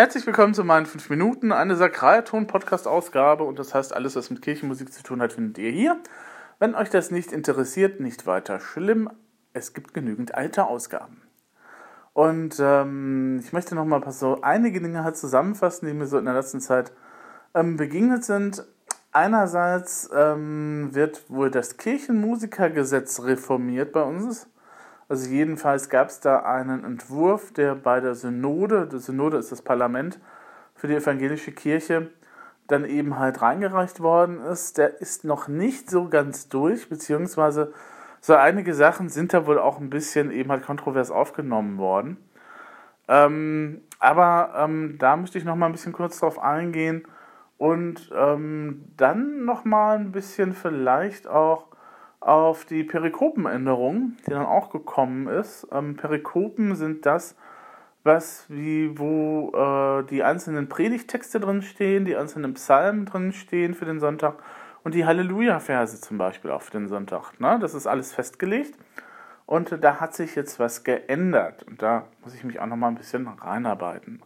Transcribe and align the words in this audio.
Herzlich 0.00 0.26
willkommen 0.26 0.54
zu 0.54 0.64
meinen 0.64 0.86
5 0.86 1.10
Minuten, 1.10 1.52
eine 1.52 1.76
Sakralton-Podcast-Ausgabe 1.76 3.44
und 3.44 3.58
das 3.58 3.74
heißt, 3.74 3.92
alles, 3.92 4.16
was 4.16 4.30
mit 4.30 4.40
Kirchenmusik 4.40 4.90
zu 4.94 5.02
tun 5.02 5.20
hat, 5.20 5.34
findet 5.34 5.58
ihr 5.58 5.70
hier. 5.70 6.00
Wenn 6.58 6.74
euch 6.74 6.88
das 6.88 7.10
nicht 7.10 7.32
interessiert, 7.32 8.00
nicht 8.00 8.26
weiter 8.26 8.60
schlimm, 8.60 9.10
es 9.52 9.74
gibt 9.74 9.92
genügend 9.92 10.34
alte 10.34 10.64
Ausgaben. 10.64 11.20
Und 12.14 12.56
ähm, 12.60 13.40
ich 13.44 13.52
möchte 13.52 13.74
nochmal 13.74 14.02
so 14.10 14.40
einige 14.40 14.80
Dinge 14.80 15.04
halt 15.04 15.18
zusammenfassen, 15.18 15.86
die 15.86 15.92
mir 15.92 16.06
so 16.06 16.16
in 16.16 16.24
der 16.24 16.32
letzten 16.32 16.62
Zeit 16.62 16.92
ähm, 17.54 17.76
begegnet 17.76 18.24
sind. 18.24 18.64
Einerseits 19.12 20.08
ähm, 20.16 20.94
wird 20.94 21.28
wohl 21.28 21.50
das 21.50 21.76
Kirchenmusikergesetz 21.76 23.20
reformiert 23.20 23.92
bei 23.92 24.02
uns. 24.02 24.48
Also 25.10 25.28
jedenfalls 25.28 25.88
gab 25.88 26.06
es 26.06 26.20
da 26.20 26.44
einen 26.44 26.84
Entwurf, 26.84 27.52
der 27.52 27.74
bei 27.74 27.98
der 27.98 28.14
Synode, 28.14 28.86
die 28.86 29.00
Synode 29.00 29.38
ist 29.38 29.50
das 29.50 29.60
Parlament 29.60 30.20
für 30.76 30.86
die 30.86 30.94
evangelische 30.94 31.50
Kirche, 31.50 32.10
dann 32.68 32.84
eben 32.84 33.18
halt 33.18 33.42
reingereicht 33.42 33.98
worden 33.98 34.40
ist. 34.40 34.78
Der 34.78 35.00
ist 35.00 35.24
noch 35.24 35.48
nicht 35.48 35.90
so 35.90 36.08
ganz 36.08 36.48
durch, 36.48 36.88
beziehungsweise 36.88 37.72
so 38.20 38.36
einige 38.36 38.72
Sachen 38.72 39.08
sind 39.08 39.34
da 39.34 39.48
wohl 39.48 39.58
auch 39.58 39.80
ein 39.80 39.90
bisschen 39.90 40.30
eben 40.30 40.52
halt 40.52 40.64
kontrovers 40.64 41.10
aufgenommen 41.10 41.78
worden. 41.78 42.16
Ähm, 43.08 43.80
aber 43.98 44.54
ähm, 44.58 44.94
da 45.00 45.16
möchte 45.16 45.38
ich 45.38 45.44
noch 45.44 45.56
mal 45.56 45.66
ein 45.66 45.72
bisschen 45.72 45.92
kurz 45.92 46.20
drauf 46.20 46.38
eingehen 46.38 47.02
und 47.58 48.12
ähm, 48.14 48.84
dann 48.96 49.44
noch 49.44 49.64
mal 49.64 49.98
ein 49.98 50.12
bisschen 50.12 50.54
vielleicht 50.54 51.26
auch 51.26 51.69
auf 52.20 52.66
die 52.66 52.84
Perikopenänderung, 52.84 54.16
die 54.26 54.30
dann 54.30 54.44
auch 54.46 54.70
gekommen 54.70 55.26
ist. 55.26 55.66
Ähm, 55.72 55.96
Perikopen 55.96 56.74
sind 56.76 57.06
das, 57.06 57.34
was 58.04 58.44
wie 58.48 58.98
wo 58.98 59.52
äh, 59.54 60.04
die 60.04 60.22
einzelnen 60.22 60.68
Predigtexte 60.68 61.40
drin 61.40 61.62
stehen, 61.62 62.04
die 62.04 62.16
einzelnen 62.16 62.54
Psalmen 62.54 63.06
drin 63.06 63.32
stehen 63.32 63.74
für 63.74 63.86
den 63.86 64.00
Sonntag 64.00 64.42
und 64.84 64.94
die 64.94 65.04
Halleluja-Verse 65.04 66.00
zum 66.00 66.18
Beispiel 66.18 66.50
auch 66.50 66.62
für 66.62 66.72
den 66.72 66.88
Sonntag. 66.88 67.38
Ne? 67.40 67.58
Das 67.60 67.74
ist 67.74 67.86
alles 67.86 68.12
festgelegt 68.12 68.78
und 69.46 69.82
da 69.82 70.00
hat 70.00 70.14
sich 70.14 70.34
jetzt 70.34 70.58
was 70.58 70.84
geändert 70.84 71.62
und 71.64 71.82
da 71.82 72.04
muss 72.22 72.34
ich 72.34 72.44
mich 72.44 72.60
auch 72.60 72.66
noch 72.66 72.76
mal 72.76 72.88
ein 72.88 72.94
bisschen 72.94 73.26
reinarbeiten. 73.26 74.22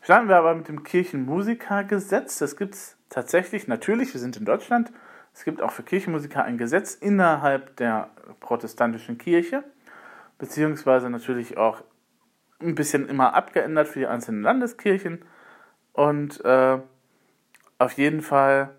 Starten 0.00 0.28
wir 0.28 0.36
aber 0.36 0.54
mit 0.54 0.68
dem 0.68 0.82
Kirchenmusikergesetz. 0.82 2.38
Das 2.38 2.58
gibt 2.58 2.74
es 2.74 2.98
tatsächlich, 3.08 3.68
natürlich, 3.68 4.12
wir 4.12 4.20
sind 4.20 4.36
in 4.36 4.44
Deutschland, 4.44 4.92
es 5.34 5.44
gibt 5.44 5.60
auch 5.60 5.72
für 5.72 5.82
Kirchenmusiker 5.82 6.44
ein 6.44 6.58
Gesetz 6.58 6.94
innerhalb 6.94 7.76
der 7.76 8.10
protestantischen 8.38 9.18
Kirche, 9.18 9.64
beziehungsweise 10.38 11.10
natürlich 11.10 11.58
auch 11.58 11.82
ein 12.60 12.76
bisschen 12.76 13.08
immer 13.08 13.34
abgeändert 13.34 13.88
für 13.88 13.98
die 13.98 14.06
einzelnen 14.06 14.42
Landeskirchen. 14.42 15.24
Und 15.92 16.42
äh, 16.44 16.78
auf 17.78 17.92
jeden 17.92 18.22
Fall 18.22 18.70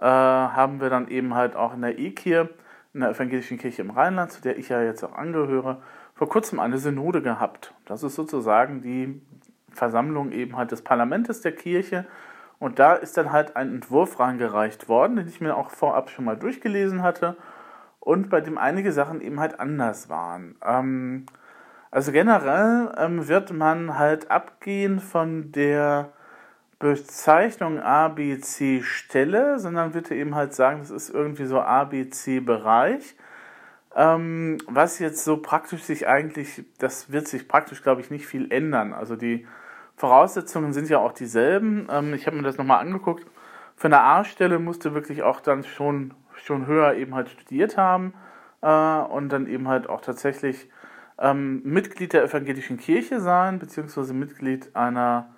äh, 0.00 0.04
haben 0.04 0.80
wir 0.80 0.90
dann 0.90 1.08
eben 1.08 1.34
halt 1.34 1.54
auch 1.54 1.72
in 1.72 1.82
der 1.82 1.98
E-Kirche, 1.98 2.50
in 2.92 3.00
der 3.00 3.10
evangelischen 3.10 3.58
Kirche 3.58 3.82
im 3.82 3.90
Rheinland, 3.90 4.32
zu 4.32 4.42
der 4.42 4.58
ich 4.58 4.68
ja 4.68 4.82
jetzt 4.82 5.04
auch 5.04 5.14
angehöre, 5.14 5.82
vor 6.14 6.28
kurzem 6.28 6.58
eine 6.58 6.78
Synode 6.78 7.22
gehabt. 7.22 7.74
Das 7.86 8.02
ist 8.02 8.16
sozusagen 8.16 8.82
die 8.82 9.22
Versammlung 9.70 10.32
eben 10.32 10.56
halt 10.56 10.72
des 10.72 10.82
Parlamentes 10.82 11.40
der 11.40 11.52
Kirche 11.52 12.06
und 12.62 12.78
da 12.78 12.94
ist 12.94 13.16
dann 13.16 13.32
halt 13.32 13.56
ein 13.56 13.74
Entwurf 13.74 14.20
reingereicht 14.20 14.88
worden, 14.88 15.16
den 15.16 15.26
ich 15.26 15.40
mir 15.40 15.56
auch 15.56 15.70
vorab 15.70 16.10
schon 16.10 16.24
mal 16.24 16.36
durchgelesen 16.36 17.02
hatte 17.02 17.36
und 17.98 18.30
bei 18.30 18.40
dem 18.40 18.56
einige 18.56 18.92
Sachen 18.92 19.20
eben 19.20 19.40
halt 19.40 19.58
anders 19.58 20.08
waren. 20.08 20.54
Ähm, 20.64 21.26
also 21.90 22.12
generell 22.12 22.94
ähm, 22.96 23.26
wird 23.26 23.52
man 23.52 23.98
halt 23.98 24.30
abgehen 24.30 25.00
von 25.00 25.50
der 25.50 26.10
Bezeichnung 26.78 27.80
ABC 27.80 28.82
Stelle, 28.84 29.58
sondern 29.58 29.92
wird 29.92 30.12
eben 30.12 30.36
halt 30.36 30.54
sagen, 30.54 30.78
das 30.78 30.90
ist 30.90 31.10
irgendwie 31.10 31.46
so 31.46 31.60
ABC 31.60 32.38
Bereich. 32.38 33.16
Ähm, 33.96 34.58
was 34.68 35.00
jetzt 35.00 35.24
so 35.24 35.36
praktisch 35.36 35.82
sich 35.82 36.06
eigentlich, 36.06 36.64
das 36.78 37.10
wird 37.10 37.26
sich 37.26 37.48
praktisch, 37.48 37.82
glaube 37.82 38.02
ich, 38.02 38.10
nicht 38.12 38.28
viel 38.28 38.52
ändern. 38.52 38.92
Also 38.92 39.16
die 39.16 39.48
Voraussetzungen 40.02 40.72
sind 40.72 40.88
ja 40.88 40.98
auch 40.98 41.12
dieselben. 41.12 41.86
Ähm, 41.88 42.12
ich 42.12 42.26
habe 42.26 42.34
mir 42.34 42.42
das 42.42 42.58
nochmal 42.58 42.80
angeguckt. 42.80 43.24
Für 43.76 43.86
eine 43.86 44.00
A-Stelle 44.00 44.58
musste 44.58 44.94
wirklich 44.94 45.22
auch 45.22 45.38
dann 45.38 45.62
schon, 45.62 46.12
schon 46.34 46.66
höher 46.66 46.94
eben 46.94 47.14
halt 47.14 47.28
studiert 47.28 47.76
haben 47.76 48.12
äh, 48.62 48.66
und 48.66 49.28
dann 49.28 49.46
eben 49.46 49.68
halt 49.68 49.88
auch 49.88 50.00
tatsächlich 50.00 50.68
ähm, 51.20 51.62
Mitglied 51.62 52.14
der 52.14 52.24
evangelischen 52.24 52.78
Kirche 52.78 53.20
sein, 53.20 53.60
beziehungsweise 53.60 54.12
Mitglied 54.12 54.74
einer 54.74 55.28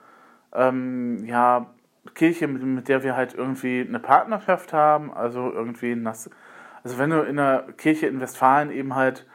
ähm, 0.54 1.26
ja, 1.26 1.66
Kirche, 2.14 2.48
mit, 2.48 2.62
mit, 2.62 2.88
der 2.88 3.02
wir 3.02 3.16
halt 3.16 3.34
irgendwie 3.34 3.84
eine 3.86 3.98
Partnerschaft 3.98 4.72
haben. 4.72 5.12
Also 5.12 5.52
irgendwie, 5.52 5.94
das, 6.02 6.30
also 6.82 6.96
wenn 6.96 7.10
du 7.10 7.20
in 7.20 7.38
einer 7.38 7.64
Kirche 7.72 8.06
in 8.06 8.18
Westfalen 8.18 8.70
eben 8.70 8.94
halt 8.94 9.26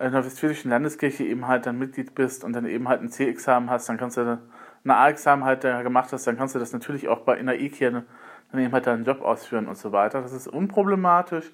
in 0.00 0.12
der 0.12 0.24
Westfälischen 0.24 0.70
Landeskirche 0.70 1.24
eben 1.24 1.46
halt 1.46 1.66
dann 1.66 1.78
Mitglied 1.78 2.14
bist 2.14 2.44
und 2.44 2.54
dann 2.54 2.64
eben 2.64 2.88
halt 2.88 3.02
ein 3.02 3.10
C-Examen 3.10 3.68
hast, 3.68 3.90
dann 3.90 3.98
kannst 3.98 4.16
du 4.16 4.38
ein 4.84 4.90
A-Examen 4.90 5.44
halt 5.44 5.62
gemacht 5.62 6.12
hast, 6.12 6.26
dann 6.26 6.36
kannst 6.36 6.54
du 6.54 6.58
das 6.58 6.72
natürlich 6.72 7.08
auch 7.08 7.20
bei 7.20 7.36
in 7.36 7.46
der 7.46 7.60
E-Kirche 7.60 8.04
dann 8.52 8.60
eben 8.60 8.72
halt 8.72 8.86
deinen 8.86 9.04
Job 9.04 9.22
ausführen 9.22 9.68
und 9.68 9.76
so 9.76 9.92
weiter. 9.92 10.22
Das 10.22 10.32
ist 10.32 10.48
unproblematisch. 10.48 11.52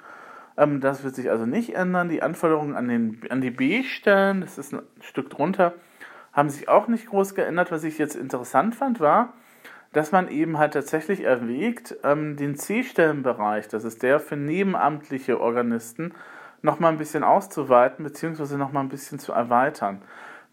Ähm, 0.57 0.81
das 0.81 1.05
wird 1.05 1.15
sich 1.15 1.31
also 1.31 1.47
nicht 1.47 1.75
ändern. 1.75 2.09
Die 2.09 2.23
Anforderungen 2.23 2.75
an, 2.75 2.89
den, 2.89 3.21
an 3.31 3.41
die 3.41 3.51
B-Stellen, 3.51 4.41
das 4.41 4.59
ist 4.59 4.73
ein 4.73 4.83
Stück 5.01 5.31
drunter, 5.31 5.75
haben 6.33 6.51
sich 6.51 6.69
auch 6.69 6.89
nicht 6.89 7.09
groß 7.09 7.35
geändert. 7.35 7.71
Was 7.71 7.85
ich 7.85 7.99
jetzt 7.99 8.17
interessant 8.17 8.75
fand, 8.75 9.01
war, 9.01 9.33
dass 9.93 10.13
man 10.13 10.29
eben 10.29 10.59
halt 10.59 10.75
tatsächlich 10.75 11.25
erwägt, 11.25 11.97
ähm, 12.05 12.37
den 12.37 12.57
C-Stellenbereich, 12.57 13.69
das 13.69 13.85
ist 13.85 14.03
der 14.03 14.21
für 14.21 14.37
nebenamtliche 14.37 15.41
Organisten, 15.41 16.13
nochmal 16.63 16.93
ein 16.93 16.99
bisschen 16.99 17.23
auszuweiten, 17.23 18.05
beziehungsweise 18.05 18.59
nochmal 18.59 18.83
ein 18.83 18.89
bisschen 18.89 19.19
zu 19.19 19.33
erweitern. 19.33 20.03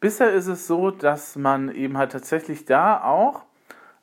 Bisher 0.04 0.34
ist 0.34 0.48
es 0.48 0.68
so, 0.68 0.92
dass 0.92 1.38
man 1.38 1.74
eben 1.74 1.98
halt 1.98 2.12
tatsächlich 2.12 2.66
da 2.66 3.02
auch 3.02 3.46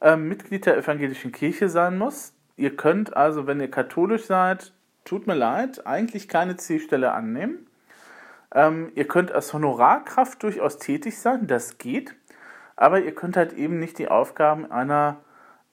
ähm, 0.01 0.31
Mitglied 0.31 0.65
der 0.65 0.79
evangelischen 0.79 1.31
Kirche 1.31 1.69
sein 1.69 1.99
muss. 1.99 2.33
Ihr 2.57 2.75
könnt 2.75 3.15
also, 3.15 3.47
wenn 3.47 3.61
ihr 3.61 3.71
katholisch 3.71 4.25
seid, 4.25 4.73
tut 5.05 5.27
mir 5.27 5.35
leid, 5.35 5.87
eigentlich 5.87 6.27
keine 6.27 6.57
C-Stelle 6.57 7.13
annehmen. 7.13 7.67
Ähm, 8.55 8.91
ihr 8.95 9.07
könnt 9.07 9.31
als 9.31 9.53
Honorarkraft 9.53 10.43
durchaus 10.43 10.79
tätig 10.79 11.19
sein, 11.19 11.47
das 11.47 11.77
geht, 11.77 12.15
aber 12.77 13.03
ihr 13.03 13.15
könnt 13.15 13.37
halt 13.37 13.53
eben 13.53 13.79
nicht 13.79 13.99
die 13.99 14.09
Aufgaben 14.09 14.73
einer 14.73 15.19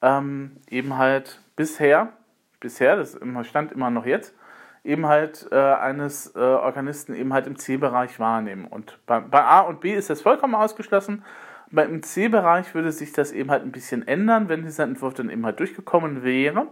ähm, 0.02 0.58
eben 0.70 0.98
halt 0.98 1.42
bisher, 1.56 2.12
bisher, 2.60 2.98
das 2.98 3.18
stand 3.44 3.72
immer 3.72 3.92
noch 3.92 4.06
jetzt, 4.06 4.36
eben 4.84 5.08
halt 5.08 5.48
äh, 5.52 5.56
eines 5.56 6.36
äh, 6.36 6.40
Organisten 6.40 7.14
eben 7.14 7.34
halt 7.34 7.48
im 7.48 7.58
C-Bereich 7.58 8.20
wahrnehmen. 8.20 8.66
Und 8.66 9.00
bei, 9.06 9.20
bei, 9.20 9.44
A 9.44 9.62
und 9.62 9.82
B 9.82 9.94
ist 9.94 10.10
das 10.10 10.22
vollkommen 10.22 10.56
ausgeschlossen. 10.56 11.24
Beim 11.70 12.02
C-Bereich 12.02 12.74
würde 12.74 12.92
sich 12.92 13.12
das 13.12 13.32
eben 13.32 13.52
halt 13.52 13.64
ein 13.64 13.72
bisschen 13.72 14.08
ändern, 14.08 14.48
wenn 14.48 14.64
dieser 14.64 14.84
Entwurf 14.84 15.14
dann 15.16 15.30
eben 15.30 15.46
halt 15.46 15.60
durchgekommen 15.60 16.24
wäre. 16.24 16.68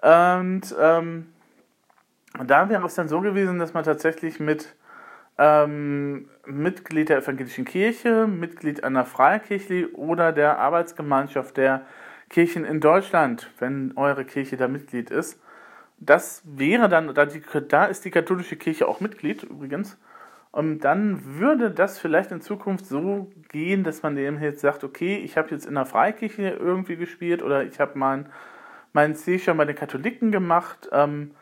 Und 0.00 0.74
ähm, 0.80 1.26
da 2.46 2.68
wäre 2.68 2.86
es 2.86 2.94
dann 2.94 3.08
so 3.08 3.20
gewesen, 3.20 3.58
dass 3.58 3.74
man 3.74 3.82
tatsächlich 3.82 4.38
mit 4.38 4.76
ähm, 5.38 6.28
Mitglied 6.46 7.08
der 7.08 7.18
evangelischen 7.18 7.64
Kirche, 7.64 8.26
Mitglied 8.26 8.84
einer 8.84 9.04
Freikirche 9.04 9.92
oder 9.94 10.32
der 10.32 10.58
Arbeitsgemeinschaft 10.58 11.56
der 11.56 11.82
Kirchen 12.28 12.64
in 12.64 12.80
Deutschland, 12.80 13.50
wenn 13.58 13.92
eure 13.96 14.24
Kirche 14.24 14.56
da 14.56 14.68
Mitglied 14.68 15.10
ist, 15.10 15.40
das 16.00 16.42
wäre 16.44 16.88
dann, 16.88 17.14
da, 17.14 17.26
die, 17.26 17.42
da 17.68 17.86
ist 17.86 18.04
die 18.04 18.10
katholische 18.10 18.56
Kirche 18.56 18.86
auch 18.88 19.00
Mitglied 19.00 19.42
übrigens, 19.42 19.98
und 20.50 20.80
dann 20.80 21.38
würde 21.38 21.70
das 21.70 21.98
vielleicht 21.98 22.32
in 22.32 22.40
Zukunft 22.40 22.86
so 22.86 23.30
gehen, 23.50 23.84
dass 23.84 24.02
man 24.02 24.16
dem 24.16 24.40
jetzt 24.40 24.60
sagt, 24.60 24.82
okay, 24.82 25.18
ich 25.18 25.36
habe 25.36 25.50
jetzt 25.50 25.66
in 25.66 25.74
der 25.74 25.84
Freikirche 25.84 26.48
irgendwie 26.48 26.96
gespielt 26.96 27.42
oder 27.42 27.64
ich 27.64 27.78
habe 27.80 27.98
mein, 27.98 28.26
mein 28.92 29.14
schon 29.14 29.56
bei 29.56 29.66
den 29.66 29.76
Katholiken 29.76 30.32
gemacht, 30.32 30.88
ähm, 30.90 31.32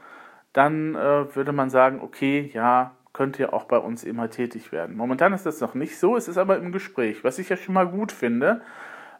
dann 0.53 0.97
äh, 0.97 1.35
würde 1.35 1.53
man 1.53 1.71
sagen, 1.71 2.01
okay, 2.03 2.51
ja, 2.53 2.97
könnt 3.13 3.39
ihr 3.39 3.55
auch 3.55 3.65
bei 3.65 3.79
uns 3.79 4.05
immer 4.05 4.29
tätig 4.29 4.73
werden. 4.73 4.97
Momentan 4.97 5.33
ist 5.33 5.47
das 5.47 5.61
noch 5.61 5.75
nicht 5.75 5.99
so, 5.99 6.17
es 6.17 6.29
ist 6.29 6.37
aber 6.37 6.59
im 6.59 6.73
Gespräch, 6.73 7.25
was 7.25 7.39
ich 7.39 7.49
ja 7.49 7.57
schon 7.57 7.75
mal 7.75 7.87
gut 7.87 8.13
finde, 8.13 8.61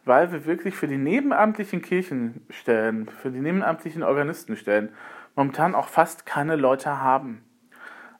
weil 0.05 0.31
wir 0.31 0.45
wirklich 0.45 0.75
für 0.75 0.87
die 0.87 0.97
nebenamtlichen 0.97 1.81
Kirchenstellen, 1.81 3.07
für 3.07 3.31
die 3.31 3.39
nebenamtlichen 3.39 4.03
Organistenstellen 4.03 4.89
momentan 5.37 5.75
auch 5.75 5.87
fast 5.87 6.25
keine 6.25 6.57
Leute 6.57 6.99
haben. 6.99 7.43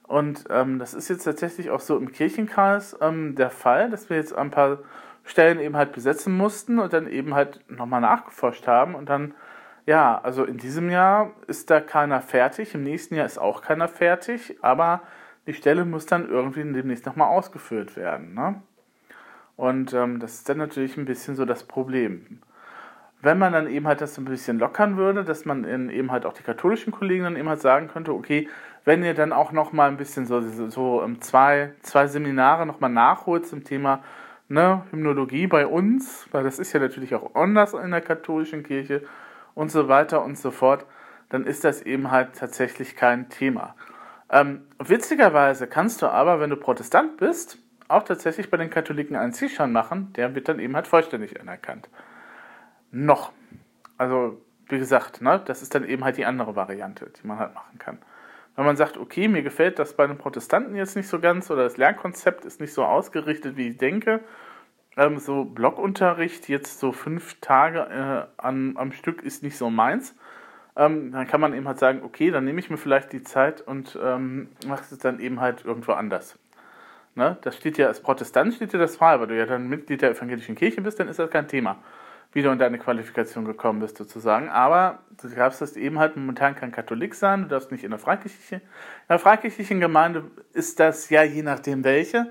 Und 0.04 0.44
ähm, 0.48 0.78
das 0.78 0.94
ist 0.94 1.10
jetzt 1.10 1.24
tatsächlich 1.24 1.68
auch 1.68 1.80
so 1.80 1.98
im 1.98 2.12
Kirchenkreis 2.12 2.96
ähm, 3.02 3.34
der 3.34 3.50
Fall, 3.50 3.90
dass 3.90 4.08
wir 4.08 4.16
jetzt 4.16 4.34
ein 4.34 4.50
paar 4.50 4.78
Stellen 5.24 5.60
eben 5.60 5.76
halt 5.76 5.92
besetzen 5.92 6.34
mussten 6.34 6.78
und 6.78 6.94
dann 6.94 7.06
eben 7.06 7.34
halt 7.34 7.60
nochmal 7.68 8.00
nachgeforscht 8.00 8.66
haben 8.66 8.94
und 8.94 9.10
dann, 9.10 9.34
ja, 9.84 10.18
also 10.18 10.44
in 10.44 10.56
diesem 10.56 10.88
Jahr 10.88 11.32
ist 11.46 11.68
da 11.68 11.80
keiner 11.80 12.22
fertig, 12.22 12.74
im 12.74 12.84
nächsten 12.84 13.16
Jahr 13.16 13.26
ist 13.26 13.36
auch 13.36 13.60
keiner 13.60 13.88
fertig, 13.88 14.56
aber 14.62 15.02
die 15.46 15.54
Stelle 15.54 15.84
muss 15.84 16.06
dann 16.06 16.26
irgendwie 16.28 16.62
demnächst 16.72 17.04
nochmal 17.04 17.28
ausgeführt 17.28 17.96
werden. 17.96 18.32
Ne? 18.32 18.62
Und 19.56 19.92
ähm, 19.92 20.20
das 20.20 20.34
ist 20.34 20.48
dann 20.48 20.58
natürlich 20.58 20.96
ein 20.96 21.04
bisschen 21.04 21.34
so 21.34 21.44
das 21.44 21.64
Problem. 21.64 22.40
Wenn 23.20 23.38
man 23.38 23.52
dann 23.52 23.68
eben 23.68 23.86
halt 23.86 24.00
das 24.00 24.16
ein 24.16 24.24
bisschen 24.24 24.58
lockern 24.58 24.96
würde, 24.96 25.24
dass 25.24 25.44
man 25.44 25.64
eben 25.90 26.12
halt 26.12 26.24
auch 26.24 26.32
die 26.32 26.44
katholischen 26.44 26.92
Kollegen 26.92 27.24
dann 27.24 27.36
eben 27.36 27.48
halt 27.48 27.60
sagen 27.60 27.88
könnte, 27.88 28.12
okay, 28.12 28.48
wenn 28.84 29.02
ihr 29.02 29.14
dann 29.14 29.32
auch 29.32 29.52
noch 29.52 29.72
mal 29.72 29.88
ein 29.88 29.96
bisschen 29.96 30.24
so, 30.24 30.40
so, 30.40 30.70
so 30.70 31.02
um 31.02 31.20
zwei, 31.20 31.72
zwei 31.82 32.06
Seminare 32.06 32.64
noch 32.64 32.80
mal 32.80 32.88
nachholt 32.88 33.46
zum 33.46 33.64
Thema 33.64 34.02
ne, 34.48 34.82
Hymnologie 34.90 35.46
bei 35.46 35.66
uns, 35.66 36.26
weil 36.32 36.44
das 36.44 36.58
ist 36.58 36.72
ja 36.72 36.80
natürlich 36.80 37.14
auch 37.14 37.34
anders 37.34 37.74
in 37.74 37.90
der 37.90 38.00
katholischen 38.00 38.62
Kirche 38.62 39.02
und 39.54 39.70
so 39.70 39.88
weiter 39.88 40.24
und 40.24 40.38
so 40.38 40.50
fort, 40.50 40.86
dann 41.28 41.44
ist 41.44 41.64
das 41.64 41.82
eben 41.82 42.10
halt 42.10 42.34
tatsächlich 42.34 42.96
kein 42.96 43.28
Thema. 43.28 43.74
Ähm, 44.30 44.62
witzigerweise 44.78 45.66
kannst 45.66 46.02
du 46.02 46.06
aber, 46.06 46.40
wenn 46.40 46.50
du 46.50 46.56
Protestant 46.56 47.16
bist, 47.16 47.58
auch 47.88 48.02
tatsächlich 48.02 48.50
bei 48.50 48.56
den 48.56 48.70
Katholiken 48.70 49.16
einen 49.16 49.32
Zielschein 49.32 49.72
machen, 49.72 50.12
der 50.14 50.34
wird 50.34 50.48
dann 50.48 50.58
eben 50.58 50.76
halt 50.76 50.86
vollständig 50.86 51.40
anerkannt. 51.40 51.88
Noch. 52.90 53.32
Also, 53.96 54.40
wie 54.68 54.78
gesagt, 54.78 55.22
ne, 55.22 55.42
das 55.44 55.62
ist 55.62 55.74
dann 55.74 55.84
eben 55.84 56.04
halt 56.04 56.16
die 56.16 56.24
andere 56.24 56.56
Variante, 56.56 57.10
die 57.10 57.26
man 57.26 57.38
halt 57.38 57.54
machen 57.54 57.78
kann. 57.78 57.98
Wenn 58.56 58.64
man 58.64 58.76
sagt, 58.76 58.96
okay, 58.96 59.28
mir 59.28 59.42
gefällt 59.42 59.78
das 59.78 59.94
bei 59.94 60.06
den 60.06 60.18
Protestanten 60.18 60.74
jetzt 60.74 60.96
nicht 60.96 61.08
so 61.08 61.20
ganz 61.20 61.50
oder 61.50 61.62
das 61.62 61.76
Lernkonzept 61.76 62.44
ist 62.44 62.60
nicht 62.60 62.72
so 62.72 62.84
ausgerichtet, 62.84 63.56
wie 63.56 63.68
ich 63.68 63.78
denke, 63.78 64.20
ähm, 64.96 65.18
so 65.18 65.44
Blockunterricht, 65.44 66.48
jetzt 66.48 66.80
so 66.80 66.90
fünf 66.92 67.40
Tage 67.40 67.78
äh, 67.78 68.42
an, 68.42 68.76
am 68.76 68.92
Stück 68.92 69.22
ist 69.22 69.44
nicht 69.44 69.56
so 69.56 69.70
meins, 69.70 70.16
ähm, 70.74 71.12
dann 71.12 71.26
kann 71.28 71.40
man 71.40 71.54
eben 71.54 71.68
halt 71.68 71.78
sagen, 71.78 72.02
okay, 72.02 72.30
dann 72.30 72.44
nehme 72.44 72.58
ich 72.58 72.68
mir 72.68 72.78
vielleicht 72.78 73.12
die 73.12 73.22
Zeit 73.22 73.60
und 73.60 73.96
ähm, 74.02 74.48
mache 74.66 74.82
es 74.90 74.98
dann 74.98 75.20
eben 75.20 75.40
halt 75.40 75.64
irgendwo 75.64 75.92
anders. 75.92 76.36
Ne? 77.14 77.36
Das 77.42 77.56
steht 77.56 77.78
ja, 77.78 77.86
als 77.86 78.00
Protestant 78.00 78.54
steht 78.54 78.72
dir 78.72 78.78
das 78.78 78.96
frei, 78.96 79.20
weil 79.20 79.28
du 79.28 79.36
ja 79.36 79.46
dann 79.46 79.68
Mitglied 79.68 80.02
der 80.02 80.10
evangelischen 80.10 80.54
Kirche 80.56 80.80
bist, 80.80 80.98
dann 80.98 81.08
ist 81.08 81.18
das 81.18 81.30
kein 81.30 81.48
Thema, 81.48 81.78
wie 82.32 82.42
du 82.42 82.50
in 82.50 82.58
deine 82.58 82.78
Qualifikation 82.78 83.44
gekommen 83.44 83.80
bist 83.80 83.96
sozusagen. 83.96 84.48
Aber 84.48 85.00
du 85.20 85.28
darfst 85.28 85.60
das 85.60 85.76
eben 85.76 85.98
halt 85.98 86.16
momentan 86.16 86.54
kein 86.54 86.72
Katholik 86.72 87.14
sein, 87.14 87.42
du 87.42 87.48
darfst 87.48 87.72
nicht 87.72 87.84
in 87.84 87.90
der 87.90 87.98
freikirchlichen, 87.98 88.60
in 88.60 89.08
der 89.08 89.18
freikirchlichen 89.18 89.80
Gemeinde 89.80 90.24
ist 90.52 90.78
das 90.78 91.08
ja 91.10 91.22
je 91.22 91.42
nachdem 91.42 91.84
welche. 91.84 92.28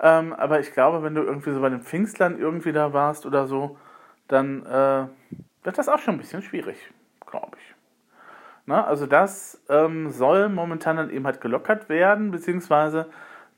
Ähm, 0.00 0.32
aber 0.32 0.60
ich 0.60 0.72
glaube, 0.72 1.02
wenn 1.02 1.14
du 1.14 1.22
irgendwie 1.22 1.52
so 1.52 1.60
bei 1.60 1.68
den 1.68 1.82
Pfingstlern 1.82 2.38
irgendwie 2.38 2.72
da 2.72 2.92
warst 2.92 3.26
oder 3.26 3.46
so, 3.46 3.78
dann 4.28 4.64
äh, 4.66 5.06
wird 5.62 5.78
das 5.78 5.88
auch 5.88 5.98
schon 5.98 6.14
ein 6.14 6.18
bisschen 6.18 6.42
schwierig, 6.42 6.76
glaube 7.26 7.56
ich. 7.58 7.74
Na, 8.66 8.84
also 8.84 9.06
das 9.06 9.62
ähm, 9.68 10.10
soll 10.10 10.48
momentan 10.48 10.96
dann 10.96 11.10
eben 11.10 11.26
halt 11.26 11.40
gelockert 11.40 11.88
werden, 11.88 12.30
beziehungsweise 12.30 13.10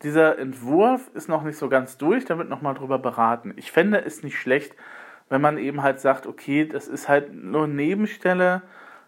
dieser 0.02 0.38
Entwurf 0.38 1.10
ist 1.14 1.28
noch 1.28 1.42
nicht 1.42 1.56
so 1.56 1.68
ganz 1.68 1.96
durch, 1.96 2.24
da 2.24 2.36
wird 2.38 2.48
nochmal 2.48 2.74
drüber 2.74 2.98
beraten. 2.98 3.54
Ich 3.56 3.72
fände 3.72 4.04
es 4.04 4.22
nicht 4.22 4.38
schlecht, 4.38 4.74
wenn 5.28 5.40
man 5.40 5.58
eben 5.58 5.82
halt 5.82 6.00
sagt, 6.00 6.26
okay, 6.26 6.66
das 6.66 6.88
ist 6.88 7.08
halt 7.08 7.34
nur 7.34 7.66
Nebenstelle, 7.66 8.62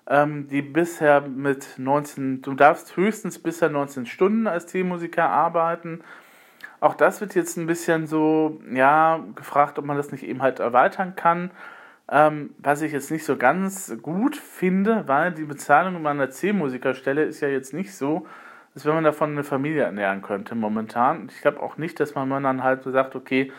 ähm, 0.08 0.48
die 0.48 0.62
bisher 0.62 1.20
mit 1.20 1.74
19, 1.76 2.42
du 2.42 2.54
darfst 2.54 2.96
höchstens 2.96 3.38
bisher 3.38 3.68
19 3.68 4.06
Stunden 4.06 4.46
als 4.46 4.66
Teammusiker 4.66 5.28
arbeiten. 5.28 6.00
Auch 6.80 6.94
das 6.94 7.20
wird 7.20 7.34
jetzt 7.34 7.56
ein 7.56 7.66
bisschen 7.66 8.06
so, 8.06 8.60
ja, 8.72 9.20
gefragt, 9.34 9.78
ob 9.78 9.84
man 9.84 9.96
das 9.96 10.12
nicht 10.12 10.24
eben 10.24 10.42
halt 10.42 10.60
erweitern 10.60 11.14
kann. 11.16 11.50
Ähm, 12.10 12.50
was 12.58 12.80
ich 12.80 12.92
jetzt 12.92 13.10
nicht 13.10 13.24
so 13.24 13.36
ganz 13.36 13.94
gut 14.00 14.36
finde, 14.36 15.06
weil 15.06 15.32
die 15.32 15.44
Bezahlung 15.44 16.00
meiner 16.00 16.30
C-Musikerstelle 16.30 17.24
ist 17.24 17.40
ja 17.40 17.48
jetzt 17.48 17.74
nicht 17.74 17.94
so, 17.94 18.26
als 18.74 18.86
wenn 18.86 18.94
man 18.94 19.04
davon 19.04 19.32
eine 19.32 19.44
Familie 19.44 19.82
ernähren 19.82 20.22
könnte 20.22 20.54
momentan. 20.54 21.28
Ich 21.30 21.42
glaube 21.42 21.60
auch 21.60 21.76
nicht, 21.76 22.00
dass 22.00 22.14
man 22.14 22.42
dann 22.42 22.64
halt 22.64 22.82
so 22.82 22.90
sagt, 22.92 23.14
okay, 23.14 23.52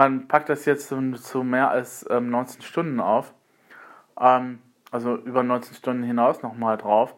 man 0.00 0.28
packt 0.28 0.48
das 0.48 0.64
jetzt 0.64 0.88
zu, 0.88 1.44
mehr 1.44 1.70
als 1.70 2.06
ähm, 2.08 2.30
19 2.30 2.62
Stunden 2.62 3.00
auf, 3.00 3.34
ähm, 4.18 4.60
also 4.90 5.16
über 5.16 5.42
19 5.42 5.74
Stunden 5.74 6.02
hinaus 6.02 6.42
nochmal 6.42 6.78
drauf, 6.78 7.14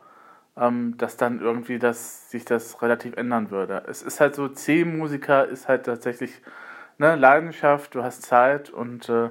ähm, 0.57 0.97
dass 0.99 1.17
dann 1.17 1.41
irgendwie 1.41 1.79
das, 1.79 2.29
sich 2.33 2.45
das 2.45 2.83
relativ 2.83 3.17
ändern 3.17 3.53
würde. 3.53 3.85
Es 3.87 4.03
ist 4.03 4.21
halt 4.21 4.35
so, 4.35 4.49
C-Musiker 4.49 5.47
ist 5.47 5.69
halt 5.69 5.87
tatsächlich 5.87 6.43
eine 6.99 7.15
Leidenschaft, 7.15 7.95
du 7.95 8.03
hast 8.03 8.25
Zeit 8.25 8.71
und 8.71 9.09
äh, 9.09 9.31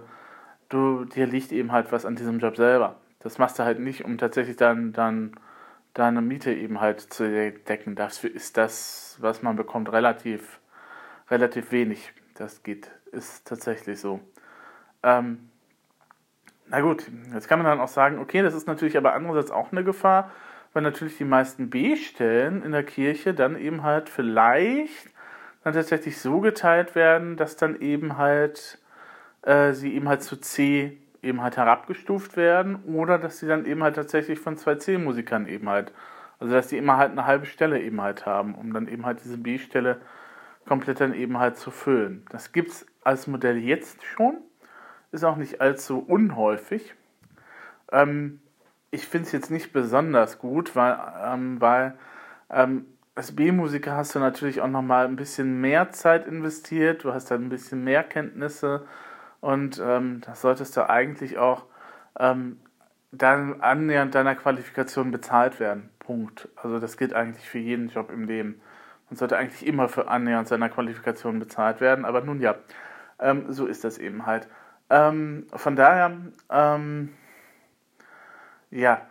du, 0.69 1.03
dir 1.03 1.27
liegt 1.27 1.51
eben 1.51 1.73
halt 1.73 1.91
was 1.91 2.05
an 2.05 2.15
diesem 2.15 2.39
Job 2.39 2.55
selber. 2.55 3.01
Das 3.19 3.37
machst 3.37 3.59
du 3.59 3.63
halt 3.63 3.79
nicht, 3.79 4.05
um 4.05 4.17
tatsächlich 4.17 4.55
dann, 4.55 4.93
dann 4.93 5.33
deine 5.93 6.21
Miete 6.21 6.53
eben 6.53 6.79
halt 6.79 7.01
zu 7.01 7.29
decken. 7.67 7.95
Dafür 7.95 8.33
ist 8.33 8.55
das, 8.55 9.17
was 9.19 9.41
man 9.41 9.57
bekommt, 9.57 9.91
relativ, 9.91 10.61
relativ 11.29 11.73
wenig. 11.73 12.13
Das 12.35 12.63
geht, 12.63 12.89
ist 13.11 13.47
tatsächlich 13.47 13.99
so. 13.99 14.19
Ähm, 15.03 15.49
na 16.67 16.79
gut, 16.81 17.05
jetzt 17.33 17.47
kann 17.47 17.59
man 17.59 17.65
dann 17.65 17.79
auch 17.81 17.89
sagen, 17.89 18.19
okay, 18.19 18.41
das 18.41 18.53
ist 18.53 18.67
natürlich 18.67 18.97
aber 18.97 19.13
andererseits 19.13 19.51
auch 19.51 19.71
eine 19.71 19.83
Gefahr, 19.83 20.31
weil 20.73 20.83
natürlich 20.83 21.17
die 21.17 21.25
meisten 21.25 21.69
B-Stellen 21.69 22.63
in 22.63 22.71
der 22.71 22.83
Kirche 22.83 23.33
dann 23.33 23.57
eben 23.57 23.83
halt 23.83 24.09
vielleicht 24.09 25.09
dann 25.63 25.73
tatsächlich 25.73 26.19
so 26.19 26.39
geteilt 26.39 26.95
werden, 26.95 27.35
dass 27.35 27.57
dann 27.57 27.79
eben 27.81 28.17
halt 28.17 28.79
äh, 29.43 29.73
sie 29.73 29.93
eben 29.93 30.07
halt 30.07 30.23
zu 30.23 30.37
C 30.37 30.97
eben 31.21 31.41
halt 31.41 31.57
herabgestuft 31.57 32.35
werden 32.37 32.83
oder 32.85 33.19
dass 33.19 33.39
sie 33.39 33.47
dann 33.47 33.65
eben 33.65 33.83
halt 33.83 33.95
tatsächlich 33.95 34.39
von 34.39 34.57
zwei 34.57 34.75
C-Musikern 34.75 35.47
eben 35.47 35.69
halt, 35.69 35.91
also 36.39 36.53
dass 36.53 36.69
sie 36.69 36.77
immer 36.77 36.97
halt 36.97 37.11
eine 37.11 37.25
halbe 37.25 37.45
Stelle 37.45 37.79
eben 37.81 38.01
halt 38.01 38.25
haben, 38.25 38.55
um 38.55 38.73
dann 38.73 38.87
eben 38.87 39.05
halt 39.05 39.23
diese 39.23 39.37
B-Stelle 39.37 40.01
komplett 40.65 41.01
dann 41.01 41.13
eben 41.13 41.37
halt 41.37 41.57
zu 41.57 41.69
füllen. 41.69 42.25
Das 42.29 42.53
gibt 42.53 42.71
es 42.71 42.85
als 43.03 43.27
Modell 43.27 43.57
jetzt 43.57 44.03
schon, 44.03 44.37
ist 45.11 45.23
auch 45.23 45.35
nicht 45.35 45.61
allzu 45.61 45.99
unhäufig. 45.99 46.95
Ähm, 47.91 48.41
ich 48.91 49.07
finde 49.07 49.27
es 49.27 49.31
jetzt 49.31 49.51
nicht 49.51 49.73
besonders 49.73 50.39
gut, 50.39 50.75
weil, 50.75 50.97
ähm, 51.23 51.59
weil 51.61 51.97
ähm, 52.49 52.85
als 53.15 53.35
B-Musiker 53.35 53.95
hast 53.95 54.15
du 54.15 54.19
natürlich 54.19 54.61
auch 54.61 54.67
nochmal 54.67 55.05
ein 55.05 55.15
bisschen 55.15 55.59
mehr 55.61 55.91
Zeit 55.91 56.27
investiert, 56.27 57.03
du 57.03 57.13
hast 57.13 57.31
dann 57.31 57.45
ein 57.45 57.49
bisschen 57.49 57.83
mehr 57.83 58.03
Kenntnisse, 58.03 58.85
und 59.41 59.81
ähm, 59.83 60.21
das 60.21 60.41
solltest 60.41 60.77
du 60.77 60.87
eigentlich 60.89 61.37
auch 61.37 61.65
ähm, 62.17 62.59
dann 63.11 63.59
annähernd 63.61 64.15
deiner 64.15 64.35
Qualifikation 64.35 65.11
bezahlt 65.11 65.59
werden. 65.59 65.89
Punkt. 65.99 66.47
Also 66.55 66.79
das 66.79 66.95
gilt 66.95 67.13
eigentlich 67.13 67.49
für 67.49 67.57
jeden 67.57 67.89
Job 67.89 68.11
im 68.11 68.25
Leben. 68.25 68.61
Man 69.09 69.17
sollte 69.17 69.37
eigentlich 69.37 69.65
immer 69.65 69.89
für 69.89 70.07
annähernd 70.07 70.47
seiner 70.47 70.69
Qualifikation 70.69 71.39
bezahlt 71.39 71.81
werden. 71.81 72.05
Aber 72.05 72.21
nun 72.21 72.39
ja, 72.39 72.55
ähm, 73.21 73.45
so 73.49 73.65
ist 73.65 73.83
das 73.83 73.97
eben 73.97 74.25
halt. 74.25 74.47
Ähm, 74.89 75.47
von 75.53 75.75
daher, 75.75 76.17
ähm, 76.49 77.09
ja, 78.69 79.01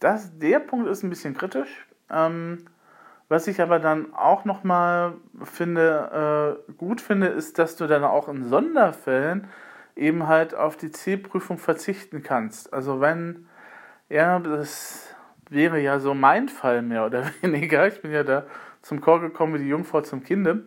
das, 0.00 0.38
der 0.38 0.60
Punkt 0.60 0.88
ist 0.88 1.02
ein 1.02 1.10
bisschen 1.10 1.36
kritisch. 1.36 1.86
Ähm, 2.10 2.64
was 3.28 3.46
ich 3.46 3.60
aber 3.60 3.78
dann 3.78 4.14
auch 4.14 4.44
nochmal 4.44 5.14
finde, 5.44 6.58
äh, 6.68 6.72
gut 6.72 7.00
finde, 7.00 7.26
ist, 7.26 7.58
dass 7.58 7.76
du 7.76 7.86
dann 7.86 8.04
auch 8.04 8.28
in 8.28 8.44
Sonderfällen 8.48 9.48
eben 9.96 10.28
halt 10.28 10.54
auf 10.54 10.76
die 10.76 10.90
C-Prüfung 10.90 11.58
verzichten 11.58 12.22
kannst. 12.22 12.72
Also 12.72 13.00
wenn, 13.00 13.46
ja, 14.08 14.38
das 14.38 15.14
wäre 15.50 15.80
ja 15.80 15.98
so 15.98 16.14
mein 16.14 16.48
Fall 16.48 16.82
mehr 16.82 17.04
oder 17.04 17.24
weniger. 17.42 17.86
Ich 17.86 18.00
bin 18.00 18.12
ja 18.12 18.22
da 18.22 18.46
zum 18.80 19.00
Chor 19.00 19.20
gekommen 19.20 19.54
wie 19.54 19.58
die 19.58 19.68
Jungfrau 19.68 20.00
zum 20.00 20.22
Kinde, 20.22 20.64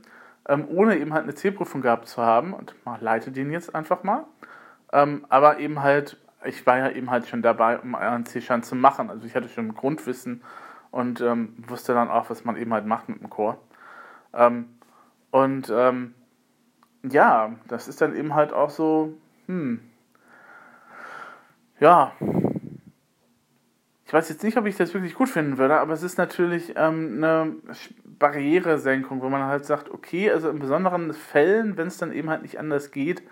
ähm, 0.48 0.68
ohne 0.70 0.98
eben 0.98 1.14
halt 1.14 1.24
eine 1.24 1.36
C-Prüfung 1.36 1.82
gehabt 1.82 2.08
zu 2.08 2.22
haben. 2.22 2.54
Und 2.54 2.76
ich 2.96 3.02
leite 3.02 3.32
den 3.32 3.52
jetzt 3.52 3.74
einfach 3.76 4.04
mal. 4.04 4.26
Ähm, 4.94 5.26
aber 5.30 5.60
eben 5.60 5.82
halt, 5.82 6.18
ich 6.44 6.66
war 6.66 6.78
ja 6.78 6.90
eben 6.90 7.10
halt 7.10 7.28
schon 7.28 7.42
dabei, 7.42 7.80
um 7.80 7.96
einen 7.96 8.26
C-Schein 8.26 8.64
zu 8.64 8.76
machen. 8.76 9.10
Also 9.10 9.26
ich 9.26 9.36
hatte 9.36 9.50
schon 9.50 9.74
Grundwissen 9.74 10.44
und 10.92 11.22
ähm, 11.22 11.56
wusste 11.68 11.94
dann 11.94 12.10
auch, 12.10 12.30
was 12.30 12.44
man 12.46 12.58
eben 12.58 12.74
halt 12.74 12.86
macht 12.86 13.10
mit 13.10 13.22
dem 13.22 13.30
Chor. 13.30 13.58
Ähm, 14.34 14.70
und 15.32 15.72
ähm, 15.74 16.14
ja, 17.04 17.54
das 17.68 17.88
ist 17.88 18.02
dann 18.02 18.16
eben 18.16 18.36
halt 18.36 18.54
auch 18.54 18.70
so, 18.70 19.14
hm, 19.48 19.80
ja, 21.80 22.12
ich 24.12 24.14
weiß 24.14 24.28
jetzt 24.28 24.44
nicht, 24.44 24.58
ob 24.58 24.66
ich 24.66 24.76
das 24.76 24.94
wirklich 24.94 25.16
gut 25.16 25.30
finden 25.30 25.58
würde, 25.58 25.80
aber 25.80 25.94
es 25.94 26.04
ist 26.04 26.18
natürlich 26.18 26.74
ähm, 26.76 27.24
eine 27.24 27.56
Barrieresenkung, 28.20 29.22
wo 29.22 29.30
man 29.30 29.46
halt 29.46 29.64
sagt, 29.64 29.90
okay, 29.90 30.30
also 30.30 30.50
in 30.50 30.60
besonderen 30.60 31.14
Fällen, 31.14 31.78
wenn 31.78 31.88
es 31.88 31.98
dann 31.98 32.12
eben 32.12 32.30
halt 32.30 32.42
nicht 32.42 32.60
anders 32.60 32.92
geht, 32.92 33.24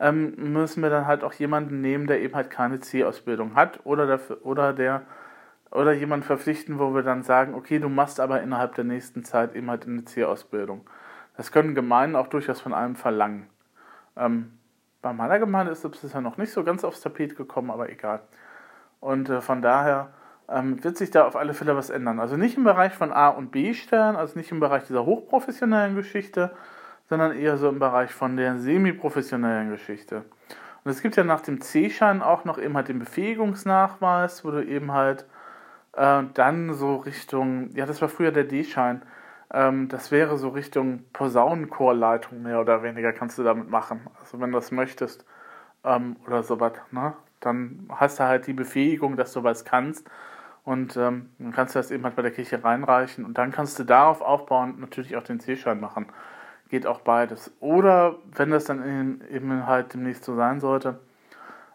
ähm, 0.00 0.32
müssen 0.54 0.82
wir 0.82 0.88
dann 0.88 1.06
halt 1.06 1.22
auch 1.22 1.34
jemanden 1.34 1.82
nehmen, 1.82 2.06
der 2.06 2.22
eben 2.22 2.34
halt 2.34 2.48
keine 2.48 2.80
C-Ausbildung 2.80 3.56
hat 3.56 3.80
oder, 3.84 4.06
dafür, 4.06 4.38
oder 4.42 4.72
der 4.72 5.02
oder 5.70 5.92
jemanden 5.92 6.24
verpflichten, 6.24 6.78
wo 6.78 6.94
wir 6.94 7.02
dann 7.02 7.22
sagen, 7.22 7.52
okay, 7.52 7.78
du 7.78 7.90
machst 7.90 8.18
aber 8.18 8.40
innerhalb 8.40 8.74
der 8.74 8.84
nächsten 8.84 9.24
Zeit 9.24 9.54
eben 9.54 9.68
halt 9.68 9.86
eine 9.86 10.06
C-Ausbildung. 10.06 10.88
Das 11.36 11.52
können 11.52 11.74
Gemeinden 11.74 12.16
auch 12.16 12.28
durchaus 12.28 12.58
von 12.58 12.72
einem 12.72 12.96
verlangen. 12.96 13.50
Ähm, 14.16 14.58
bei 15.02 15.12
meiner 15.12 15.38
Gemeinde 15.38 15.72
ist 15.72 15.84
es 15.84 15.90
bisher 15.90 16.22
noch 16.22 16.38
nicht 16.38 16.54
so 16.54 16.64
ganz 16.64 16.84
aufs 16.84 17.02
Tapet 17.02 17.36
gekommen, 17.36 17.70
aber 17.70 17.90
egal. 17.90 18.22
Und 18.98 19.28
äh, 19.28 19.42
von 19.42 19.60
daher 19.60 20.14
ähm, 20.52 20.82
wird 20.84 20.96
sich 20.96 21.10
da 21.10 21.26
auf 21.26 21.36
alle 21.36 21.54
Fälle 21.54 21.76
was 21.76 21.90
ändern. 21.90 22.20
Also 22.20 22.36
nicht 22.36 22.56
im 22.56 22.64
Bereich 22.64 22.92
von 22.92 23.12
A- 23.12 23.28
und 23.28 23.50
B-Stellen, 23.50 24.16
also 24.16 24.38
nicht 24.38 24.52
im 24.52 24.60
Bereich 24.60 24.84
dieser 24.84 25.04
hochprofessionellen 25.04 25.96
Geschichte, 25.96 26.50
sondern 27.08 27.36
eher 27.36 27.56
so 27.56 27.68
im 27.68 27.78
Bereich 27.78 28.12
von 28.12 28.36
der 28.36 28.58
semi-professionellen 28.58 29.70
Geschichte. 29.70 30.24
Und 30.84 30.90
es 30.90 31.02
gibt 31.02 31.16
ja 31.16 31.24
nach 31.24 31.40
dem 31.40 31.60
C-Schein 31.60 32.22
auch 32.22 32.44
noch 32.44 32.58
eben 32.58 32.76
halt 32.76 32.88
den 32.88 32.98
Befähigungsnachweis, 32.98 34.44
wo 34.44 34.50
du 34.50 34.64
eben 34.64 34.92
halt 34.92 35.26
äh, 35.92 36.22
dann 36.34 36.74
so 36.74 36.96
Richtung, 36.96 37.70
ja, 37.74 37.86
das 37.86 38.00
war 38.02 38.08
früher 38.08 38.32
der 38.32 38.44
D-Schein, 38.44 39.02
ähm, 39.52 39.88
das 39.88 40.10
wäre 40.10 40.38
so 40.38 40.48
Richtung 40.48 41.04
Posaunenchorleitung 41.12 42.42
mehr 42.42 42.60
oder 42.60 42.82
weniger 42.82 43.12
kannst 43.12 43.38
du 43.38 43.42
damit 43.42 43.70
machen. 43.70 44.00
Also 44.20 44.40
wenn 44.40 44.50
du 44.50 44.58
das 44.58 44.70
möchtest 44.72 45.24
ähm, 45.84 46.16
oder 46.26 46.42
sowas, 46.42 46.72
ne? 46.90 47.14
Dann 47.40 47.88
hast 47.90 48.20
du 48.20 48.24
halt 48.24 48.46
die 48.46 48.52
Befähigung, 48.52 49.16
dass 49.16 49.32
du 49.32 49.42
was 49.42 49.64
kannst 49.64 50.08
und 50.64 50.96
ähm, 50.96 51.30
dann 51.38 51.52
kannst 51.52 51.74
du 51.74 51.78
das 51.78 51.90
eben 51.90 52.04
halt 52.04 52.16
bei 52.16 52.22
der 52.22 52.30
Kirche 52.30 52.62
reinreichen 52.62 53.24
und 53.24 53.38
dann 53.38 53.50
kannst 53.50 53.78
du 53.78 53.84
darauf 53.84 54.20
aufbauen 54.20 54.76
natürlich 54.78 55.16
auch 55.16 55.24
den 55.24 55.40
C-Schein 55.40 55.80
machen. 55.80 56.06
Geht 56.68 56.86
auch 56.86 57.00
beides. 57.00 57.52
Oder 57.60 58.16
wenn 58.34 58.50
das 58.50 58.64
dann 58.64 59.20
eben 59.30 59.66
halt 59.66 59.92
demnächst 59.92 60.24
so 60.24 60.36
sein 60.36 60.60
sollte, 60.60 61.00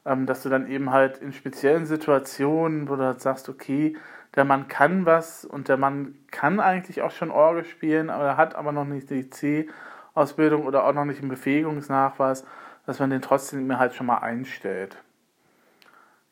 ähm, 0.06 0.26
dass 0.26 0.42
du 0.44 0.50
dann 0.50 0.68
eben 0.68 0.92
halt 0.92 1.18
in 1.18 1.34
speziellen 1.34 1.86
Situationen, 1.86 2.88
wo 2.88 2.96
du 2.96 3.04
halt 3.04 3.22
sagst, 3.22 3.50
okay, 3.50 3.96
der 4.36 4.46
Mann 4.46 4.68
kann 4.68 5.06
was 5.06 5.44
und 5.44 5.68
der 5.68 5.78
Mann 5.78 6.16
kann 6.32 6.60
eigentlich 6.60 7.02
auch 7.02 7.12
schon 7.12 7.32
Orgel 7.32 7.66
spielen, 7.66 8.10
aber 8.10 8.24
er 8.24 8.38
hat 8.38 8.56
aber 8.56 8.72
noch 8.72 8.86
nicht 8.86 9.10
die 9.10 9.30
C-Ausbildung 9.30 10.66
oder 10.66 10.86
auch 10.86 10.94
noch 10.94 11.06
nicht 11.06 11.20
einen 11.20 11.30
Befähigungsnachweis, 11.30 12.46
dass 12.86 13.00
man 13.00 13.10
den 13.10 13.22
trotzdem 13.22 13.68
mir 13.68 13.80
halt 13.80 13.94
schon 13.96 14.06
mal 14.06 14.20
einstellt. 14.20 14.98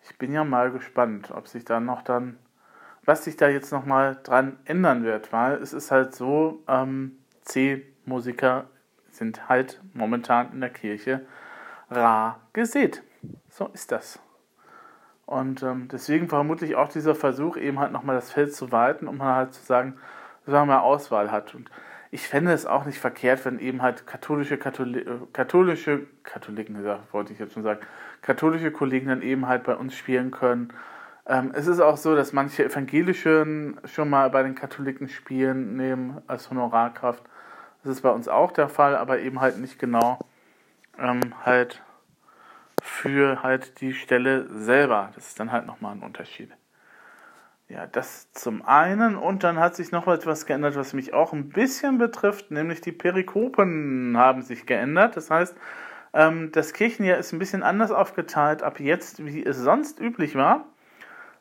Ich 0.04 0.18
bin 0.18 0.32
ja 0.32 0.44
mal 0.44 0.72
gespannt, 0.72 1.32
ob 1.32 1.48
sich 1.48 1.66
dann 1.66 1.86
noch 1.86 2.02
dann, 2.04 2.38
was 3.06 3.24
sich 3.24 3.38
da 3.38 3.48
jetzt 3.48 3.72
noch 3.72 3.86
mal 3.86 4.18
dran 4.24 4.58
ändern 4.66 5.04
wird, 5.04 5.32
weil 5.32 5.56
es 5.62 5.74
ist 5.74 5.92
halt 5.92 6.16
so, 6.16 6.64
ähm, 6.68 7.18
C-Musiker 7.44 8.66
sind 9.12 9.48
halt 9.48 9.82
momentan 9.94 10.52
in 10.52 10.62
der 10.62 10.72
Kirche 10.72 11.26
rar 11.90 12.40
gesät. 12.54 13.04
So 13.50 13.68
ist 13.68 13.92
das. 13.92 14.20
Und 15.26 15.64
ähm, 15.64 15.88
deswegen 15.92 16.28
vermutlich 16.28 16.76
auch 16.76 16.90
dieser 16.90 17.16
Versuch, 17.16 17.58
eben 17.58 17.80
halt 17.80 17.92
nochmal 17.92 18.16
das 18.16 18.32
Feld 18.32 18.54
zu 18.54 18.72
weiten, 18.72 19.08
um 19.08 19.24
halt 19.24 19.54
zu 19.54 19.64
sagen, 19.64 19.98
dass 20.46 20.54
man 20.54 20.68
mehr 20.68 20.84
Auswahl 20.84 21.32
hat. 21.32 21.56
Und 21.56 21.70
ich 22.12 22.28
fände 22.28 22.54
es 22.54 22.66
auch 22.66 22.86
nicht 22.86 23.00
verkehrt, 23.00 23.44
wenn 23.46 23.60
eben 23.60 23.82
halt 23.82 24.06
katholische, 24.06 24.58
Katholi 24.58 25.00
äh, 25.00 25.18
katholische, 25.34 26.06
Katholiken, 26.24 26.78
wollte 27.12 27.34
ich 27.34 27.40
jetzt 27.40 27.54
schon 27.54 27.64
sagen, 27.64 27.80
katholische 28.22 28.72
Kollegen 28.72 29.08
dann 29.08 29.22
eben 29.22 29.48
halt 29.48 29.64
bei 29.64 29.76
uns 29.76 29.96
spielen 29.96 30.32
können. 30.32 30.70
Ähm, 31.28 31.52
es 31.56 31.68
ist 31.68 31.80
auch 31.80 31.98
so, 31.98 32.16
dass 32.16 32.34
manche 32.34 32.66
evangelischen 32.66 33.80
schon 33.86 34.10
mal 34.10 34.30
bei 34.30 34.44
den 34.44 34.56
Katholiken 34.56 35.10
spielen, 35.10 35.76
nehmen 35.76 36.22
als 36.28 36.50
Honorarkraft. 36.50 37.24
Das 37.84 37.94
ist 37.94 38.02
bei 38.02 38.10
uns 38.10 38.28
auch 38.28 38.52
der 38.52 38.70
Fall, 38.70 38.96
aber 38.96 39.20
eben 39.20 39.42
halt 39.42 39.58
nicht 39.58 39.80
genau 39.80 40.20
ähm, 40.98 41.22
halt 41.44 41.82
für 42.82 43.42
halt 43.42 43.82
die 43.82 43.94
Stelle 43.94 44.48
selber. 44.50 45.12
Das 45.16 45.28
ist 45.28 45.40
dann 45.40 45.52
halt 45.52 45.66
nochmal 45.66 45.96
ein 45.96 46.04
Unterschied. 46.04 46.52
Ja, 47.68 47.88
das 47.88 48.32
zum 48.32 48.64
einen. 48.64 49.16
Und 49.16 49.44
dann 49.44 49.60
hat 49.60 49.76
sich 49.76 49.92
noch 49.92 50.08
etwas 50.08 50.46
geändert, 50.46 50.76
was 50.76 50.94
mich 50.94 51.16
auch 51.16 51.34
ein 51.34 51.50
bisschen 51.50 51.98
betrifft, 51.98 52.52
nämlich 52.52 52.82
die 52.82 52.92
Perikopen 52.92 54.16
haben 54.18 54.44
sich 54.44 54.68
geändert. 54.68 55.18
Das 55.18 55.32
heißt, 55.32 55.56
ähm, 56.14 56.52
das 56.52 56.74
Kirchenjahr 56.74 57.18
ist 57.18 57.34
ein 57.34 57.40
bisschen 57.40 57.64
anders 57.64 57.90
aufgeteilt 57.90 58.62
ab 58.62 58.80
jetzt, 58.80 59.26
wie 59.26 59.44
es 59.44 59.58
sonst 59.58 60.00
üblich 60.00 60.36
war. 60.36 60.66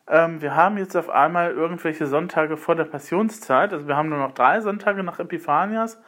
Ähm, 0.08 0.42
wir 0.42 0.54
haben 0.54 0.76
jetzt 0.78 0.96
auf 0.96 1.08
einmal 1.08 1.50
irgendwelche 1.50 2.06
Sonntage 2.06 2.56
vor 2.56 2.74
der 2.74 2.84
Passionszeit. 2.84 3.72
Also 3.72 3.88
wir 3.88 3.96
haben 3.96 4.08
nur 4.08 4.18
noch 4.18 4.32
drei 4.32 4.60
Sonntage 4.60 5.02
nach 5.02 5.18
Epiphanias 5.18 6.00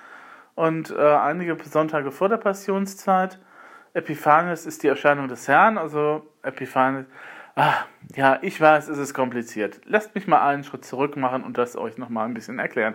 und 0.55 0.91
äh, 0.91 0.97
einige 0.97 1.57
Sonntage 1.65 2.11
vor 2.11 2.29
der 2.29 2.37
Passionszeit. 2.37 3.39
Epiphanius 3.95 4.67
ist 4.67 4.83
die 4.83 4.89
Erscheinung 4.89 5.29
des 5.29 5.49
Herrn, 5.49 5.79
also 5.79 6.27
Epiphanius. 6.43 7.07
Ah, 7.55 7.73
ja, 8.15 8.39
ich 8.43 8.61
weiß, 8.61 8.89
es 8.89 8.99
ist 8.99 9.15
kompliziert. 9.15 9.81
Lasst 9.87 10.15
mich 10.15 10.27
mal 10.27 10.47
einen 10.47 10.63
Schritt 10.63 10.85
zurück 10.85 11.17
machen 11.17 11.43
und 11.43 11.57
das 11.57 11.75
euch 11.75 11.97
nochmal 11.97 12.27
ein 12.27 12.35
bisschen 12.35 12.59
erklären. 12.59 12.95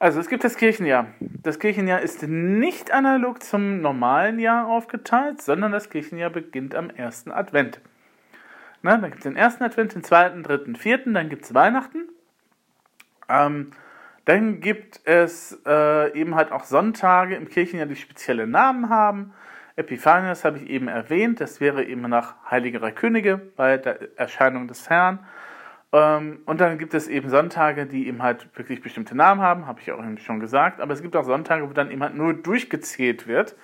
Also 0.00 0.18
es 0.18 0.28
gibt 0.28 0.42
das 0.42 0.56
Kirchenjahr. 0.56 1.06
Das 1.20 1.60
Kirchenjahr 1.60 2.00
ist 2.00 2.24
nicht 2.24 2.90
analog 2.90 3.42
zum 3.44 3.80
normalen 3.80 4.40
Jahr 4.40 4.66
aufgeteilt, 4.66 5.40
sondern 5.40 5.70
das 5.70 5.88
Kirchenjahr 5.88 6.30
beginnt 6.30 6.74
am 6.74 6.90
ersten 6.90 7.30
Advent. 7.30 7.80
Na, 8.82 8.96
dann 8.96 9.10
gibt 9.10 9.18
es 9.18 9.22
den 9.24 9.36
ersten 9.36 9.64
Advent, 9.64 9.94
den 9.94 10.04
zweiten, 10.04 10.42
dritten, 10.42 10.76
vierten, 10.76 11.14
dann 11.14 11.28
gibt 11.28 11.44
es 11.44 11.54
Weihnachten. 11.54 12.08
Ähm, 13.28 13.72
dann 14.24 14.60
gibt 14.60 15.00
es 15.04 15.60
äh, 15.66 16.12
eben 16.18 16.34
halt 16.34 16.50
auch 16.52 16.64
Sonntage 16.64 17.36
im 17.36 17.48
Kirchenjahr, 17.48 17.86
die 17.86 17.96
spezielle 17.96 18.46
Namen 18.46 18.88
haben. 18.88 19.32
Epiphanius 19.76 20.44
habe 20.44 20.58
ich 20.58 20.68
eben 20.68 20.88
erwähnt, 20.88 21.40
das 21.40 21.60
wäre 21.60 21.84
eben 21.84 22.02
nach 22.02 22.34
Heiligerer 22.50 22.92
Könige 22.92 23.36
bei 23.36 23.76
der 23.76 24.18
Erscheinung 24.18 24.68
des 24.68 24.88
Herrn. 24.90 25.20
Ähm, 25.92 26.40
und 26.46 26.60
dann 26.60 26.78
gibt 26.78 26.94
es 26.94 27.08
eben 27.08 27.28
Sonntage, 27.28 27.86
die 27.86 28.08
eben 28.08 28.22
halt 28.22 28.48
wirklich 28.56 28.82
bestimmte 28.82 29.16
Namen 29.16 29.42
haben, 29.42 29.66
habe 29.66 29.80
ich 29.80 29.92
auch 29.92 29.98
eben 29.98 30.18
schon 30.18 30.40
gesagt, 30.40 30.80
aber 30.80 30.92
es 30.92 31.02
gibt 31.02 31.14
auch 31.14 31.24
Sonntage, 31.24 31.68
wo 31.68 31.72
dann 31.72 31.90
eben 31.90 32.02
halt 32.02 32.14
nur 32.14 32.34
durchgezählt 32.34 33.28
wird. 33.28 33.54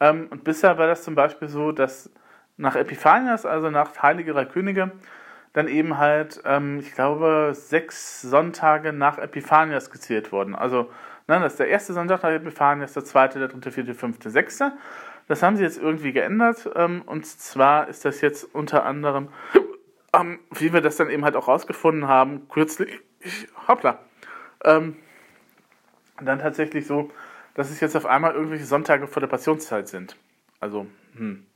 Ähm, 0.00 0.28
und 0.30 0.44
bisher 0.44 0.78
war 0.78 0.86
das 0.86 1.02
zum 1.02 1.14
Beispiel 1.14 1.48
so, 1.48 1.72
dass 1.72 2.10
nach 2.58 2.76
Epiphanius, 2.76 3.46
also 3.46 3.70
nach 3.70 4.02
Heiligerer 4.02 4.44
Könige, 4.44 4.92
dann 5.54 5.68
eben 5.68 5.96
halt, 5.96 6.42
ähm, 6.44 6.80
ich 6.80 6.92
glaube, 6.94 7.52
sechs 7.54 8.20
Sonntage 8.20 8.92
nach 8.92 9.18
Epiphanius 9.18 9.90
gezählt 9.90 10.30
wurden. 10.32 10.54
Also, 10.54 10.90
ne, 11.26 11.40
das 11.40 11.54
ist 11.54 11.60
der 11.60 11.68
erste 11.68 11.94
Sonntag 11.94 12.22
nach 12.22 12.30
Epiphanius, 12.30 12.92
der 12.92 13.04
zweite, 13.04 13.38
der 13.38 13.48
dritte, 13.48 13.72
vierte, 13.72 13.94
fünfte, 13.94 14.28
sechste. 14.28 14.72
Das 15.28 15.42
haben 15.42 15.56
sie 15.56 15.62
jetzt 15.62 15.78
irgendwie 15.78 16.12
geändert. 16.12 16.68
Ähm, 16.74 17.02
und 17.06 17.24
zwar 17.26 17.88
ist 17.88 18.04
das 18.04 18.20
jetzt 18.20 18.44
unter 18.54 18.84
anderem, 18.84 19.28
ähm, 20.12 20.40
wie 20.50 20.72
wir 20.72 20.80
das 20.80 20.96
dann 20.96 21.10
eben 21.10 21.24
halt 21.24 21.36
auch 21.36 21.48
rausgefunden 21.48 22.08
haben, 22.08 22.48
kürzlich, 22.48 23.00
hoppla, 23.66 24.00
ähm, 24.64 24.96
dann 26.20 26.40
tatsächlich 26.40 26.86
so, 26.86 27.10
dass 27.54 27.70
es 27.70 27.80
jetzt 27.80 27.96
auf 27.96 28.06
einmal 28.06 28.34
irgendwelche 28.34 28.64
Sonntage 28.64 29.06
vor 29.06 29.20
der 29.20 29.28
Passionszeit 29.28 29.88
sind. 29.88 30.16
Also, 30.60 30.86
hm. 31.16 31.46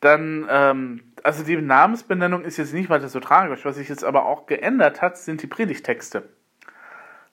Dann, 0.00 0.46
ähm, 0.48 1.02
also 1.22 1.44
die 1.44 1.56
Namensbenennung 1.56 2.42
ist 2.42 2.56
jetzt 2.56 2.72
nicht 2.72 2.88
weiter 2.90 3.08
so 3.08 3.20
tragisch. 3.20 3.64
Was 3.64 3.76
sich 3.76 3.88
jetzt 3.88 4.04
aber 4.04 4.26
auch 4.26 4.46
geändert 4.46 5.02
hat, 5.02 5.18
sind 5.18 5.42
die 5.42 5.46
Predigtexte. 5.46 6.28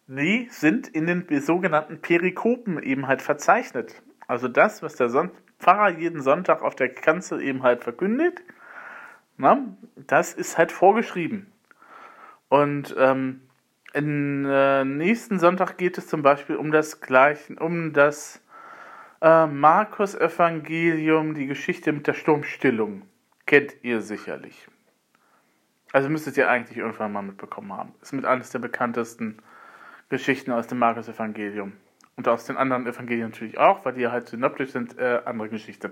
Die 0.07 0.47
sind 0.51 0.87
in 0.87 1.05
den 1.05 1.41
sogenannten 1.41 2.01
Perikopen 2.01 2.81
eben 2.81 3.07
halt 3.07 3.21
verzeichnet. 3.21 4.01
Also 4.27 4.47
das, 4.47 4.81
was 4.81 4.95
der 4.95 5.09
Son 5.09 5.31
Pfarrer 5.59 5.89
jeden 5.89 6.21
Sonntag 6.21 6.61
auf 6.61 6.75
der 6.75 6.93
Kanzel 6.93 7.41
eben 7.41 7.63
halt 7.63 7.83
verkündet, 7.83 8.41
na, 9.37 9.65
das 9.95 10.33
ist 10.33 10.57
halt 10.57 10.71
vorgeschrieben. 10.71 11.51
Und 12.49 12.95
ähm, 12.97 13.41
im 13.93 14.45
äh, 14.45 14.85
nächsten 14.85 15.39
Sonntag 15.39 15.77
geht 15.77 15.97
es 15.97 16.07
zum 16.07 16.21
Beispiel 16.21 16.55
um 16.55 16.71
das 16.71 17.01
gleiche, 17.01 17.55
um 17.55 17.93
das 17.93 18.41
äh, 19.21 19.47
Markus-Evangelium, 19.47 21.33
die 21.33 21.47
Geschichte 21.47 21.91
mit 21.91 22.07
der 22.07 22.13
Sturmstillung. 22.13 23.03
Kennt 23.45 23.75
ihr 23.83 24.01
sicherlich. 24.01 24.67
Also 25.93 26.09
müsstet 26.09 26.37
ihr 26.37 26.49
eigentlich 26.49 26.77
irgendwann 26.77 27.13
mal 27.13 27.21
mitbekommen 27.21 27.73
haben. 27.73 27.93
Ist 28.01 28.13
mit 28.13 28.25
eines 28.25 28.49
der 28.49 28.59
bekanntesten 28.59 29.37
Geschichten 30.09 30.51
aus 30.51 30.67
dem 30.67 30.79
Markus-Evangelium. 30.79 31.73
Und 32.15 32.27
aus 32.27 32.45
den 32.45 32.57
anderen 32.57 32.87
Evangelien 32.87 33.29
natürlich 33.29 33.57
auch, 33.59 33.85
weil 33.85 33.93
die 33.93 34.01
ja 34.01 34.11
halt 34.11 34.27
synoptisch 34.27 34.71
sind, 34.71 34.97
äh, 34.97 35.21
andere 35.25 35.49
Geschichte. 35.49 35.91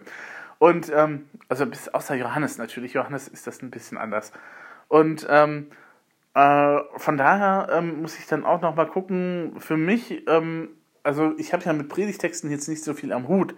Und, 0.58 0.92
ähm, 0.94 1.30
also 1.50 1.66
bis 1.68 1.88
außer 1.90 2.16
Johannes 2.16 2.58
natürlich, 2.58 2.94
Johannes 2.94 3.28
ist 3.28 3.46
das 3.46 3.62
ein 3.62 3.70
bisschen 3.70 3.98
anders. 3.98 4.32
Und 4.88 5.28
ähm, 5.30 5.68
äh, 6.34 6.80
von 6.98 7.18
daher 7.18 7.70
ähm, 7.72 8.02
muss 8.02 8.18
ich 8.18 8.26
dann 8.26 8.44
auch 8.44 8.62
nochmal 8.62 8.88
gucken, 8.88 9.54
für 9.60 9.78
mich, 9.78 10.28
ähm, 10.28 10.70
also 11.06 11.34
ich 11.38 11.54
habe 11.54 11.64
ja 11.64 11.74
mit 11.74 11.88
Predigtexten 11.88 12.50
jetzt 12.50 12.68
nicht 12.68 12.84
so 12.84 12.94
viel 12.94 13.14
am 13.14 13.28
Hut. 13.28 13.56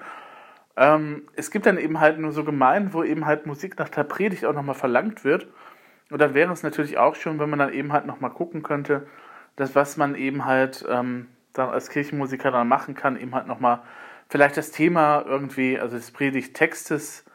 Ähm, 0.76 1.24
es 1.36 1.50
gibt 1.50 1.66
dann 1.66 1.78
eben 1.78 2.00
halt 2.00 2.20
nur 2.20 2.34
so 2.34 2.44
Gemeinden, 2.44 2.94
wo 2.94 3.04
eben 3.04 3.26
halt 3.26 3.46
Musik 3.46 3.80
nach 3.80 3.90
der 3.90 4.04
Predigt 4.04 4.46
auch 4.46 4.54
nochmal 4.54 4.76
verlangt 4.76 5.24
wird. 5.24 5.48
Und 6.12 6.20
dann 6.20 6.34
wäre 6.34 6.52
es 6.52 6.62
natürlich 6.64 6.98
auch 6.98 7.16
schon, 7.16 7.40
wenn 7.40 7.50
man 7.50 7.60
dann 7.60 7.74
eben 7.74 7.94
halt 7.94 8.06
nochmal 8.06 8.32
gucken 8.32 8.64
könnte, 8.64 9.08
dass 9.56 9.76
was 9.76 9.98
man 9.98 10.16
eben 10.16 10.46
halt 10.46 10.86
ähm, 10.90 11.28
dann 11.54 11.70
als 11.70 11.90
Kirchenmusiker 11.90 12.52
dann 12.52 12.68
machen 12.68 12.96
kann, 12.96 13.20
eben 13.20 13.34
halt 13.34 13.48
nochmal 13.48 13.82
vielleicht 14.30 14.58
das 14.58 14.72
Thema 14.72 15.24
irgendwie, 15.26 15.80
also 15.80 15.96
des 15.96 16.12
Predigtextes, 16.12 17.26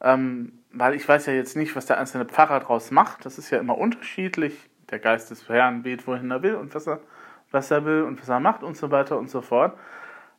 ähm, 0.00 0.60
weil 0.72 0.94
ich 0.94 1.08
weiß 1.08 1.26
ja 1.26 1.32
jetzt 1.32 1.56
nicht, 1.56 1.74
was 1.74 1.86
der 1.86 1.98
einzelne 1.98 2.24
Pfarrer 2.24 2.60
draus 2.60 2.92
macht. 2.92 3.26
Das 3.26 3.36
ist 3.36 3.50
ja 3.50 3.58
immer 3.58 3.76
unterschiedlich. 3.76 4.70
Der 4.90 5.00
Geist 5.00 5.30
des 5.30 5.48
Herrn 5.48 5.84
weht, 5.84 6.06
wohin 6.06 6.30
er 6.30 6.42
will 6.42 6.54
und 6.54 6.74
was 6.74 6.86
er, 6.86 7.00
was 7.50 7.70
er 7.70 7.84
will 7.84 8.02
und 8.02 8.20
was 8.20 8.28
er 8.28 8.40
macht 8.40 8.62
und 8.62 8.76
so 8.76 8.90
weiter 8.90 9.18
und 9.18 9.30
so 9.30 9.40
fort. 9.40 9.78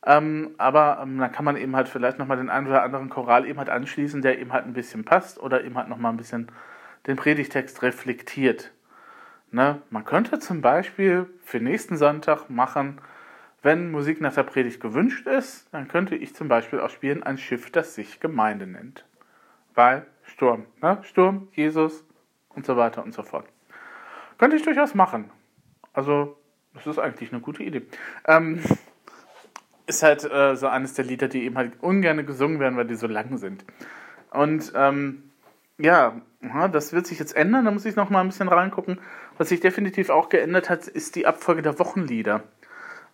Ähm, 0.05 0.51
aber 0.57 0.99
ähm, 1.01 1.17
dann 1.17 1.31
kann 1.31 1.45
man 1.45 1.57
eben 1.57 1.75
halt 1.75 1.89
vielleicht 1.89 2.19
nochmal 2.19 2.37
den 2.37 2.49
einen 2.49 2.67
oder 2.67 2.83
anderen 2.83 3.09
Choral 3.09 3.45
eben 3.45 3.59
halt 3.59 3.69
anschließen, 3.69 4.21
der 4.21 4.39
eben 4.39 4.53
halt 4.53 4.65
ein 4.65 4.73
bisschen 4.73 5.03
passt 5.03 5.39
oder 5.39 5.63
eben 5.63 5.77
halt 5.77 5.89
nochmal 5.89 6.13
ein 6.13 6.17
bisschen 6.17 6.51
den 7.07 7.15
Predigtext 7.17 7.81
reflektiert. 7.81 8.71
Ne? 9.51 9.81
Man 9.89 10.05
könnte 10.05 10.39
zum 10.39 10.61
Beispiel 10.61 11.27
für 11.43 11.59
nächsten 11.59 11.97
Sonntag 11.97 12.49
machen, 12.49 12.99
Wenn 13.63 13.91
Musik 13.91 14.21
nach 14.21 14.33
der 14.33 14.43
Predigt 14.43 14.79
gewünscht 14.79 15.25
ist, 15.25 15.67
dann 15.73 15.87
könnte 15.87 16.15
ich 16.15 16.35
zum 16.35 16.47
Beispiel 16.47 16.79
auch 16.79 16.89
spielen 16.89 17.23
ein 17.23 17.37
Schiff, 17.37 17.71
das 17.71 17.95
sich 17.95 18.19
Gemeinde 18.19 18.67
nennt. 18.67 19.03
Weil 19.73 20.05
Sturm, 20.23 20.67
ne? 20.81 20.99
Sturm, 21.01 21.47
Jesus 21.53 22.05
und 22.49 22.65
so 22.65 22.77
weiter 22.77 23.03
und 23.03 23.13
so 23.13 23.23
fort. 23.23 23.47
Könnte 24.37 24.55
ich 24.55 24.63
durchaus 24.63 24.93
machen. 24.93 25.31
Also, 25.91 26.36
das 26.77 26.97
ist 26.97 26.99
eigentlich 26.99 27.31
eine 27.31 27.41
gute 27.41 27.63
Idee. 27.63 27.83
Ähm, 28.25 28.61
ist 29.87 30.03
halt 30.03 30.23
äh, 30.29 30.55
so 30.55 30.67
eines 30.67 30.93
der 30.93 31.05
Lieder, 31.05 31.27
die 31.27 31.43
eben 31.43 31.57
halt 31.57 31.81
ungern 31.81 32.25
gesungen 32.25 32.59
werden, 32.59 32.77
weil 32.77 32.87
die 32.87 32.95
so 32.95 33.07
lang 33.07 33.37
sind. 33.37 33.65
Und 34.31 34.73
ähm, 34.75 35.23
ja, 35.77 36.21
das 36.71 36.91
wird 36.91 37.07
sich 37.07 37.19
jetzt 37.19 37.35
ändern, 37.35 37.65
da 37.65 37.71
muss 37.71 37.85
ich 37.85 37.95
noch 37.95 38.09
mal 38.09 38.21
ein 38.21 38.27
bisschen 38.27 38.49
reingucken. 38.49 38.99
Was 39.37 39.49
sich 39.49 39.59
definitiv 39.59 40.09
auch 40.09 40.29
geändert 40.29 40.69
hat, 40.69 40.87
ist 40.87 41.15
die 41.15 41.25
Abfolge 41.25 41.61
der 41.61 41.79
Wochenlieder. 41.79 42.43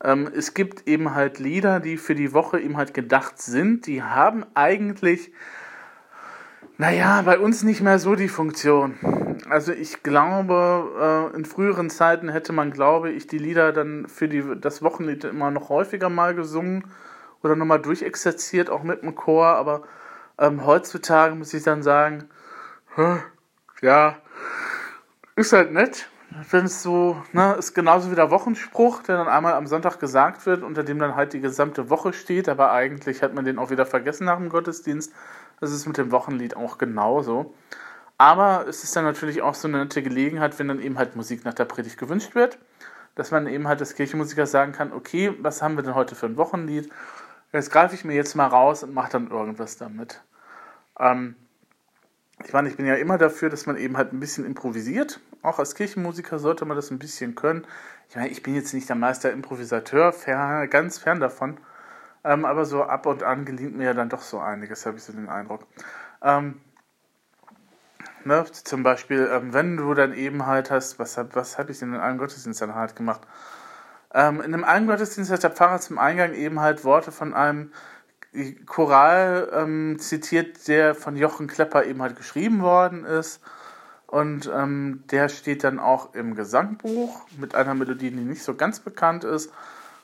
Ähm, 0.04 0.30
es 0.36 0.54
gibt 0.54 0.88
eben 0.88 1.14
halt 1.14 1.40
Lieder, 1.40 1.80
die 1.80 1.98
für 1.98 2.16
die 2.16 2.34
Woche 2.34 2.60
eben 2.60 2.78
halt 2.78 2.94
gedacht 2.94 3.42
sind. 3.42 3.86
Die 3.88 4.02
haben 4.02 4.46
eigentlich, 4.54 5.32
naja, 6.78 7.22
bei 7.22 7.38
uns 7.38 7.64
nicht 7.64 7.82
mehr 7.82 8.00
so 8.00 8.16
die 8.16 8.28
Funktion. 8.28 8.96
Also 9.50 9.72
ich 9.72 10.04
glaube, 10.04 11.32
äh, 11.34 11.36
in 11.36 11.46
früheren 11.46 11.90
Zeiten 11.90 12.30
hätte 12.30 12.54
man, 12.54 12.72
glaube 12.72 13.12
ich, 13.12 13.28
die 13.28 13.38
Lieder 13.38 13.72
dann 13.72 14.08
für 14.08 14.28
die, 14.28 14.44
das 14.60 14.82
Wochenlied 14.82 15.24
immer 15.26 15.52
noch 15.52 15.70
häufiger 15.70 16.10
mal 16.10 16.34
gesungen 16.34 16.86
oder 17.44 17.56
nochmal 17.56 17.80
durchexerziert, 17.80 18.70
auch 18.70 18.84
mit 18.84 19.04
dem 19.04 19.16
Chor. 19.16 19.48
Aber 19.48 19.84
ähm, 20.40 20.66
heutzutage 20.66 21.36
muss 21.36 21.54
ich 21.54 21.64
dann 21.64 21.84
sagen, 21.84 22.30
ja, 23.82 24.18
ist 25.36 25.54
halt 25.54 25.72
nett 25.72 26.08
wenn 26.50 26.66
es 26.66 26.82
so, 26.82 27.22
ne, 27.32 27.56
ist 27.58 27.74
genauso 27.74 28.12
wie 28.12 28.16
der 28.16 28.32
Wochenspruch, 28.32 29.04
der 29.04 29.18
dann 29.18 29.28
einmal 29.28 29.54
am 29.54 29.68
Sonntag 29.68 30.00
gesagt 30.00 30.46
wird, 30.46 30.64
unter 30.64 30.84
dem 30.84 31.00
dann 31.00 31.16
halt 31.16 31.34
die 31.34 31.40
gesamte 31.40 31.90
Woche 31.90 32.14
steht, 32.14 32.50
aber 32.50 32.72
eigentlich 32.72 33.22
hat 33.22 33.34
man 33.34 33.46
den 33.46 33.60
auch 33.60 33.70
wieder 33.70 33.86
vergessen 33.86 34.26
nach 34.26 34.38
dem 34.38 34.50
Gottesdienst. 34.50 35.14
Das 35.64 35.72
ist 35.72 35.88
mit 35.88 35.98
dem 35.98 36.12
Wochenlied 36.12 36.58
auch 36.58 36.78
genauso. 36.78 37.54
Aber 38.18 38.68
es 38.68 38.84
ist 38.84 38.98
dann 38.98 39.06
natürlich 39.06 39.42
auch 39.42 39.56
so 39.56 39.70
eine 39.70 39.78
nette 39.78 40.04
Gelegenheit, 40.04 40.60
wenn 40.60 40.68
dann 40.68 40.82
eben 40.82 40.98
halt 40.98 41.16
Musik 41.16 41.46
nach 41.46 41.54
der 41.54 41.64
Predigt 41.64 41.98
gewünscht 41.98 42.36
wird, 42.36 42.58
dass 43.16 43.32
man 43.32 43.48
eben 43.48 43.66
halt 43.70 43.80
als 43.80 43.96
Kirchenmusiker 43.96 44.46
sagen 44.46 44.74
kann, 44.74 44.92
okay, 44.92 45.34
was 45.40 45.62
haben 45.62 45.78
wir 45.78 45.84
denn 45.84 45.96
heute 45.96 46.16
für 46.16 46.26
ein 46.26 46.36
Wochenlied? 46.36 46.92
Jetzt 47.54 47.72
greife 47.72 47.96
ich 47.96 48.04
mir 48.04 48.14
jetzt 48.14 48.36
mal 48.36 48.48
raus 48.48 48.84
und 48.84 48.94
mache 48.94 49.14
dann 49.14 49.30
irgendwas 49.30 49.78
damit. 49.78 50.22
Ähm, 51.00 51.38
ich 52.44 52.52
meine, 52.52 52.68
ich 52.68 52.76
bin 52.76 52.86
ja 52.86 52.96
immer 52.96 53.18
dafür, 53.18 53.50
dass 53.50 53.66
man 53.66 53.78
eben 53.78 53.96
halt 53.96 54.12
ein 54.12 54.20
bisschen 54.20 54.46
improvisiert. 54.46 55.22
Auch 55.44 55.60
als 55.60 55.76
Kirchenmusiker 55.76 56.40
sollte 56.40 56.66
man 56.66 56.76
das 56.76 56.92
ein 56.92 57.00
bisschen 57.00 57.36
können. 57.36 57.66
Ich 58.10 58.18
meine, 58.18 58.28
ich 58.28 58.44
bin 58.44 58.54
jetzt 58.54 58.74
nicht 58.74 58.90
der 58.90 58.98
Meister 58.98 59.32
Improvisateur, 59.32 60.12
fern, 60.12 60.70
ganz 60.70 60.98
fern 60.98 61.22
davon. 61.22 61.58
Ähm, 62.24 62.46
aber 62.46 62.66
so 62.66 62.84
ab 62.84 63.06
und 63.06 63.24
an 63.24 63.46
gelingt 63.46 63.76
mir 63.76 63.86
ja 63.86 63.94
dann 63.94 64.10
doch 64.10 64.22
so 64.22 64.40
einiges, 64.40 64.86
habe 64.86 64.98
ich 64.98 65.04
so 65.04 65.14
den 65.14 65.30
Eindruck. 65.30 65.66
Ähm, 66.22 66.62
ne, 68.24 68.46
zum 68.52 68.84
Beispiel, 68.84 69.30
ähm, 69.32 69.54
wenn 69.54 69.78
du 69.78 69.94
dann 69.94 70.14
eben 70.14 70.46
halt 70.46 70.72
hast, 70.72 71.00
was, 71.00 71.18
was 71.34 71.58
habe 71.58 71.72
ich 71.72 71.80
denn 71.80 71.94
in 71.94 72.00
einem 72.00 72.18
Gottesdienst 72.18 72.62
dann 72.62 72.76
halt 72.76 72.96
gemacht? 72.96 73.22
Ähm, 74.14 74.42
in 74.42 74.54
einem 74.54 74.64
einen 74.64 74.88
Gottesdienst 74.88 75.32
hat 75.32 75.44
der 75.44 75.52
Pfarrer 75.52 75.80
zum 75.80 75.98
Eingang 75.98 76.34
eben 76.34 76.60
halt 76.60 76.84
Worte 76.86 77.12
von 77.12 77.34
einem 77.34 77.72
Choral 78.66 79.50
ähm, 79.54 79.98
zitiert, 80.00 80.68
der 80.68 80.96
von 80.96 81.16
Jochen 81.16 81.48
Klepper 81.48 81.86
eben 81.86 82.02
halt 82.02 82.16
geschrieben 82.16 82.62
worden 82.62 83.06
ist. 83.06 83.42
Und 84.08 84.52
ähm, 84.54 85.04
der 85.12 85.30
steht 85.30 85.64
dann 85.64 85.80
auch 85.80 86.14
im 86.14 86.36
Gesangbuch 86.36 87.26
mit 87.38 87.56
einer 87.56 87.74
Melodie, 87.74 88.12
die 88.12 88.22
nicht 88.22 88.44
so 88.44 88.56
ganz 88.56 88.80
bekannt 88.80 89.24
ist. 89.24 89.52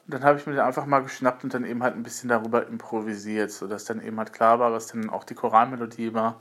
Und 0.10 0.16
dann 0.16 0.24
habe 0.24 0.40
ich 0.40 0.48
mir 0.48 0.54
den 0.54 0.62
einfach 0.62 0.88
mal 0.88 1.04
geschnappt 1.04 1.44
und 1.44 1.54
dann 1.54 1.64
eben 1.64 1.84
halt 1.84 1.96
ein 1.96 2.02
bisschen 2.02 2.30
darüber 2.30 2.66
improvisiert, 2.66 3.52
sodass 3.52 3.86
dann 3.86 4.02
eben 4.02 4.18
halt 4.18 4.34
klar 4.34 4.58
war, 4.58 4.74
was 4.74 4.88
dann 4.88 5.08
auch 5.08 5.24
die 5.24 5.36
Choralmelodie 5.36 6.16
war 6.16 6.40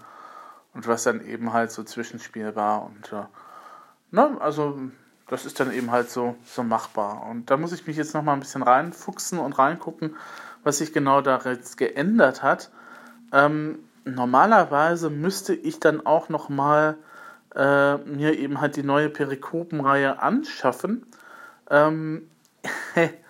und 0.73 0.89
was 0.89 1.03
dann 1.03 1.23
eben 1.23 1.53
halt 1.53 1.71
so 1.71 1.85
Zwischenspiel 1.85 2.57
war. 2.57 2.87
Und 2.87 3.13
äh, 3.13 3.27
ne, 4.11 4.39
also 4.41 4.81
das 5.27 5.45
ist 5.45 5.61
dann 5.61 5.71
eben 5.71 5.91
halt 5.91 6.09
so, 6.09 6.35
so 6.47 6.63
machbar. 6.63 7.27
Und 7.27 7.51
da 7.51 7.59
muss 7.59 7.73
ich 7.73 7.87
mich 7.87 7.99
jetzt 7.99 8.15
nochmal 8.15 8.37
ein 8.37 8.41
bisschen 8.41 8.63
reinfuchsen 8.63 9.39
und 9.39 9.59
reingucken, 9.59 10.17
was 10.65 10.79
sich 10.79 10.95
genau 10.95 11.21
da 11.21 11.39
jetzt 11.45 11.77
geändert 11.77 12.43
hat. 12.43 12.71
Ähm, 13.35 13.81
normalerweise 14.07 15.11
müsste 15.11 15.53
ich 15.55 15.79
dann 15.79 16.07
auch 16.07 16.31
nochmal 16.31 16.97
äh, 17.55 17.99
mir 17.99 18.39
eben 18.39 18.63
halt 18.63 18.77
die 18.77 18.83
neue 18.83 19.11
Perikopenreihe 19.11 20.23
anschaffen. 20.23 21.05
Ähm, 21.69 22.31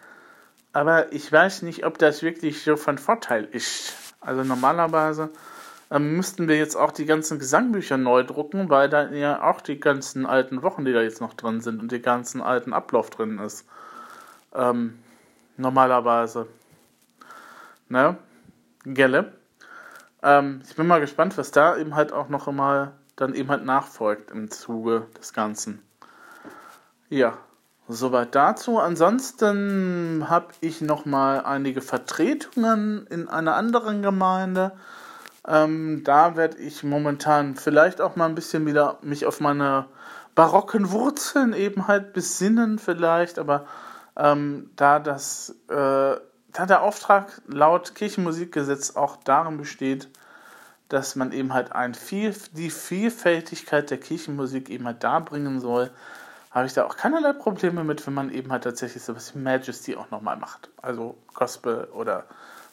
aber 0.79 1.13
ich 1.13 1.31
weiß 1.31 1.63
nicht, 1.63 1.85
ob 1.85 1.99
das 1.99 2.23
wirklich 2.23 2.63
so 2.63 2.77
von 2.77 2.99
Vorteil 2.99 3.45
ist. 3.45 4.15
Also 4.21 4.45
normalerweise 4.45 5.31
ähm, 5.91 6.17
müssten 6.17 6.47
wir 6.47 6.57
jetzt 6.57 6.77
auch 6.77 6.93
die 6.93 7.05
ganzen 7.05 7.41
Gesangbücher 7.41 7.97
neu 7.97 8.23
drucken, 8.23 8.71
weil 8.71 8.89
da 8.89 9.11
ja 9.11 9.43
auch 9.43 9.61
die 9.61 9.81
ganzen 9.81 10.25
alten 10.25 10.63
Wochen, 10.63 10.85
die 10.85 10.93
da 10.93 11.03
jetzt 11.03 11.21
noch 11.21 11.35
drin 11.35 11.61
sind 11.61 11.81
und 11.81 11.91
die 11.91 12.01
ganzen 12.01 12.41
alten 12.41 12.73
Ablauf 12.73 13.11
drin 13.11 13.41
ist. 13.41 13.67
Ähm, 14.55 14.99
normalerweise. 15.57 16.47
Ne? 17.89 18.17
Gelle. 18.85 19.33
Ähm, 20.23 20.63
ich 20.69 20.77
bin 20.77 20.87
mal 20.87 21.01
gespannt, 21.01 21.37
was 21.39 21.51
da 21.51 21.77
eben 21.77 21.97
halt 21.97 22.13
auch 22.13 22.29
noch 22.29 22.47
einmal 22.47 22.93
dann 23.17 23.35
eben 23.35 23.49
halt 23.49 23.65
nachfolgt 23.65 24.31
im 24.31 24.49
Zuge 24.49 25.09
des 25.19 25.33
Ganzen. 25.33 25.83
Ja, 27.09 27.37
soweit 27.89 28.35
dazu. 28.35 28.79
Ansonsten 28.79 30.27
habe 30.29 30.49
ich 30.61 30.81
noch 30.81 31.05
mal 31.05 31.41
einige 31.41 31.81
Vertretungen 31.81 33.07
in 33.09 33.29
einer 33.29 33.57
anderen 33.57 34.03
Gemeinde. 34.03 34.73
Ähm, 35.47 36.03
da 36.05 36.37
werde 36.37 36.59
ich 36.59 36.85
momentan 36.85 37.57
vielleicht 37.57 38.01
auch 38.01 38.17
mal 38.17 38.27
ein 38.27 38.35
bisschen 38.35 38.67
wieder 38.67 38.99
mich 39.03 39.25
auf 39.25 39.41
meine 39.41 39.87
barocken 40.35 40.93
Wurzeln 40.93 41.53
eben 41.55 41.89
halt 41.89 42.13
besinnen 42.13 42.79
vielleicht, 42.79 43.39
aber 43.39 43.67
ähm, 44.17 44.71
da 44.77 44.99
das 45.01 45.57
äh, 45.69 46.17
da 46.53 46.67
der 46.67 46.83
Auftrag 46.83 47.41
laut 47.47 47.95
Kirchenmusikgesetz 47.95 48.97
auch 48.97 49.17
darin 49.17 49.59
besteht, 49.59 50.09
dass 50.89 51.17
man 51.17 51.33
eben 51.33 51.53
halt 51.53 51.73
ein 51.73 51.95
viel, 51.95 52.35
die 52.53 52.71
Vielfältigkeit 52.71 53.91
der 53.91 53.99
Kirchenmusik 53.99 54.71
eben 54.71 54.87
halt 54.87 55.05
darbringen 55.05 55.61
soll, 55.61 55.91
habe 56.51 56.67
ich 56.67 56.73
da 56.73 56.85
auch 56.85 56.97
keinerlei 56.97 57.33
Probleme 57.33 57.85
mit, 57.85 58.07
wenn 58.07 58.15
man 58.15 58.31
eben 58.31 58.51
halt 58.51 58.65
tatsächlich 58.65 59.03
sowas 59.03 59.35
wie 59.35 59.39
Majesty 59.39 59.97
auch 59.97 60.11
nochmal 60.11 60.37
macht. 60.37 60.71
Also 60.81 61.17
Gospel 61.35 61.85
oder 61.93 62.27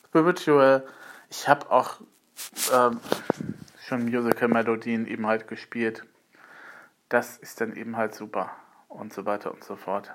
Spiritual. 0.07 0.85
Ich 1.29 1.47
habe 1.47 1.69
auch 1.71 1.99
ähm, 2.73 2.99
schon 3.85 4.05
Musical-Melodien 4.05 5.07
eben 5.07 5.27
halt 5.27 5.47
gespielt. 5.47 6.05
Das 7.09 7.37
ist 7.37 7.61
dann 7.61 7.75
eben 7.75 7.97
halt 7.97 8.15
super 8.15 8.51
und 8.87 9.13
so 9.13 9.25
weiter 9.25 9.51
und 9.51 9.63
so 9.63 9.75
fort. 9.75 10.13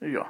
Ja. 0.00 0.26